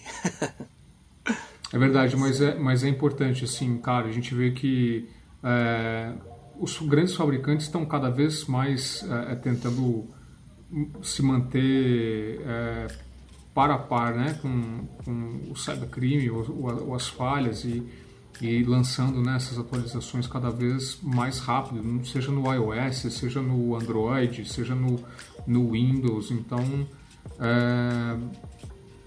é 1.73 1.77
verdade, 1.77 2.15
mas 2.17 2.41
é, 2.41 2.55
mas 2.55 2.83
é 2.83 2.89
importante, 2.89 3.45
assim, 3.45 3.77
cara, 3.77 4.07
a 4.07 4.11
gente 4.11 4.33
vê 4.35 4.51
que 4.51 5.09
é, 5.43 6.13
os 6.59 6.77
grandes 6.79 7.15
fabricantes 7.15 7.65
estão 7.65 7.85
cada 7.85 8.09
vez 8.09 8.45
mais 8.45 9.03
é, 9.03 9.33
é 9.33 9.35
tentando 9.35 10.07
se 11.01 11.21
manter 11.21 12.41
é, 12.45 12.87
par 13.53 13.69
a 13.71 13.77
par 13.77 14.15
né, 14.15 14.39
com, 14.41 14.87
com 15.03 15.51
o 15.51 15.55
cybercrime 15.55 16.29
ou, 16.29 16.45
ou, 16.87 16.95
as 16.95 17.07
falhas 17.07 17.65
e, 17.65 17.83
e 18.39 18.63
lançando 18.63 19.21
né, 19.21 19.35
essas 19.35 19.59
atualizações 19.59 20.27
cada 20.27 20.49
vez 20.49 20.99
mais 21.01 21.39
rápido, 21.39 22.05
seja 22.05 22.31
no 22.31 22.51
iOS, 22.53 23.13
seja 23.13 23.41
no 23.41 23.75
Android, 23.75 24.47
seja 24.47 24.73
no, 24.73 24.99
no 25.45 25.71
Windows. 25.71 26.31
Então, 26.31 26.87
é, 27.39 28.17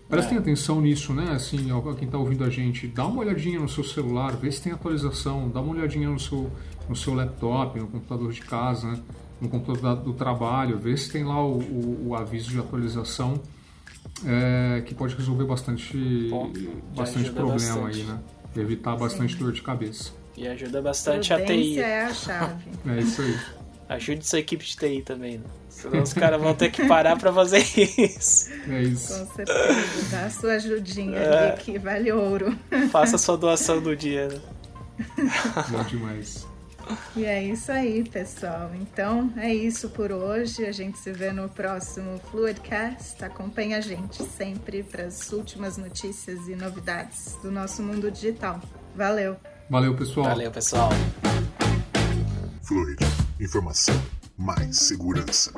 prestem 0.08 0.36
é. 0.36 0.40
atenção 0.40 0.80
nisso, 0.80 1.12
né? 1.12 1.32
Assim, 1.32 1.68
quem 1.96 2.06
está 2.06 2.18
ouvindo 2.18 2.44
a 2.44 2.50
gente, 2.50 2.86
dá 2.86 3.06
uma 3.06 3.20
olhadinha 3.20 3.58
no 3.58 3.68
seu 3.68 3.84
celular, 3.84 4.36
vê 4.36 4.50
se 4.50 4.62
tem 4.62 4.72
atualização, 4.72 5.48
dá 5.48 5.60
uma 5.60 5.74
olhadinha 5.74 6.08
no 6.08 6.18
seu, 6.18 6.50
no 6.88 6.96
seu 6.96 7.14
laptop, 7.14 7.78
no 7.78 7.86
computador 7.86 8.32
de 8.32 8.40
casa, 8.40 8.88
né? 8.88 9.00
no 9.40 9.48
computador 9.48 9.96
do 9.96 10.12
trabalho, 10.12 10.78
vê 10.78 10.96
se 10.96 11.10
tem 11.10 11.24
lá 11.24 11.44
o, 11.44 11.58
o, 11.58 12.08
o 12.08 12.14
aviso 12.14 12.50
de 12.50 12.58
atualização, 12.58 13.40
é, 14.24 14.82
que 14.82 14.94
pode 14.94 15.14
resolver 15.14 15.44
bastante, 15.44 16.28
Bom, 16.30 16.52
bastante 16.94 17.30
problema 17.30 17.56
bastante. 17.56 18.00
aí, 18.00 18.04
né? 18.04 18.20
Evitar 18.56 18.96
bastante 18.96 19.34
Sim. 19.34 19.40
dor 19.40 19.52
de 19.52 19.62
cabeça. 19.62 20.12
E 20.36 20.46
ajuda 20.46 20.80
bastante 20.80 21.32
a 21.32 21.44
TI. 21.44 21.78
é 21.78 22.04
a 22.04 22.14
chave. 22.14 22.64
é 22.86 23.00
isso 23.00 23.22
aí. 23.22 23.36
Ajude 23.94 24.26
sua 24.26 24.38
equipe 24.38 24.64
de 24.64 24.76
TI 24.76 25.02
também, 25.02 25.38
né? 25.38 25.44
Senão 25.68 26.02
os 26.02 26.12
caras 26.12 26.40
vão 26.40 26.54
ter 26.54 26.70
que 26.70 26.86
parar 26.86 27.16
pra 27.18 27.32
fazer 27.32 27.58
isso. 27.76 28.50
É 28.68 28.82
isso. 28.82 29.18
Com 29.18 29.34
certeza. 29.34 30.08
Dá 30.10 30.24
a 30.26 30.30
sua 30.30 30.52
ajudinha 30.54 31.18
é. 31.18 31.52
ali 31.52 31.62
que 31.62 31.78
vale 31.78 32.12
ouro. 32.12 32.56
Faça 32.90 33.16
a 33.16 33.18
sua 33.18 33.36
doação 33.36 33.80
do 33.82 33.96
dia. 33.96 34.28
Né? 34.28 34.40
Bom 35.68 35.82
demais. 35.84 36.46
E 37.16 37.24
é 37.24 37.42
isso 37.42 37.72
aí, 37.72 38.04
pessoal. 38.04 38.70
Então 38.74 39.32
é 39.36 39.52
isso 39.52 39.88
por 39.90 40.12
hoje. 40.12 40.64
A 40.64 40.72
gente 40.72 40.98
se 40.98 41.12
vê 41.12 41.32
no 41.32 41.48
próximo 41.48 42.20
Fluidcast. 42.30 43.24
Acompanhe 43.24 43.74
a 43.74 43.80
gente 43.80 44.22
sempre 44.22 44.82
para 44.82 45.04
as 45.04 45.32
últimas 45.32 45.76
notícias 45.76 46.46
e 46.48 46.54
novidades 46.54 47.36
do 47.42 47.50
nosso 47.50 47.82
mundo 47.82 48.10
digital. 48.10 48.60
Valeu. 48.94 49.36
Valeu, 49.68 49.94
pessoal. 49.96 50.28
Valeu, 50.28 50.50
pessoal. 50.50 50.90
Fluid. 52.62 53.23
Informação 53.44 53.94
mais 54.38 54.78
segurança. 54.78 55.52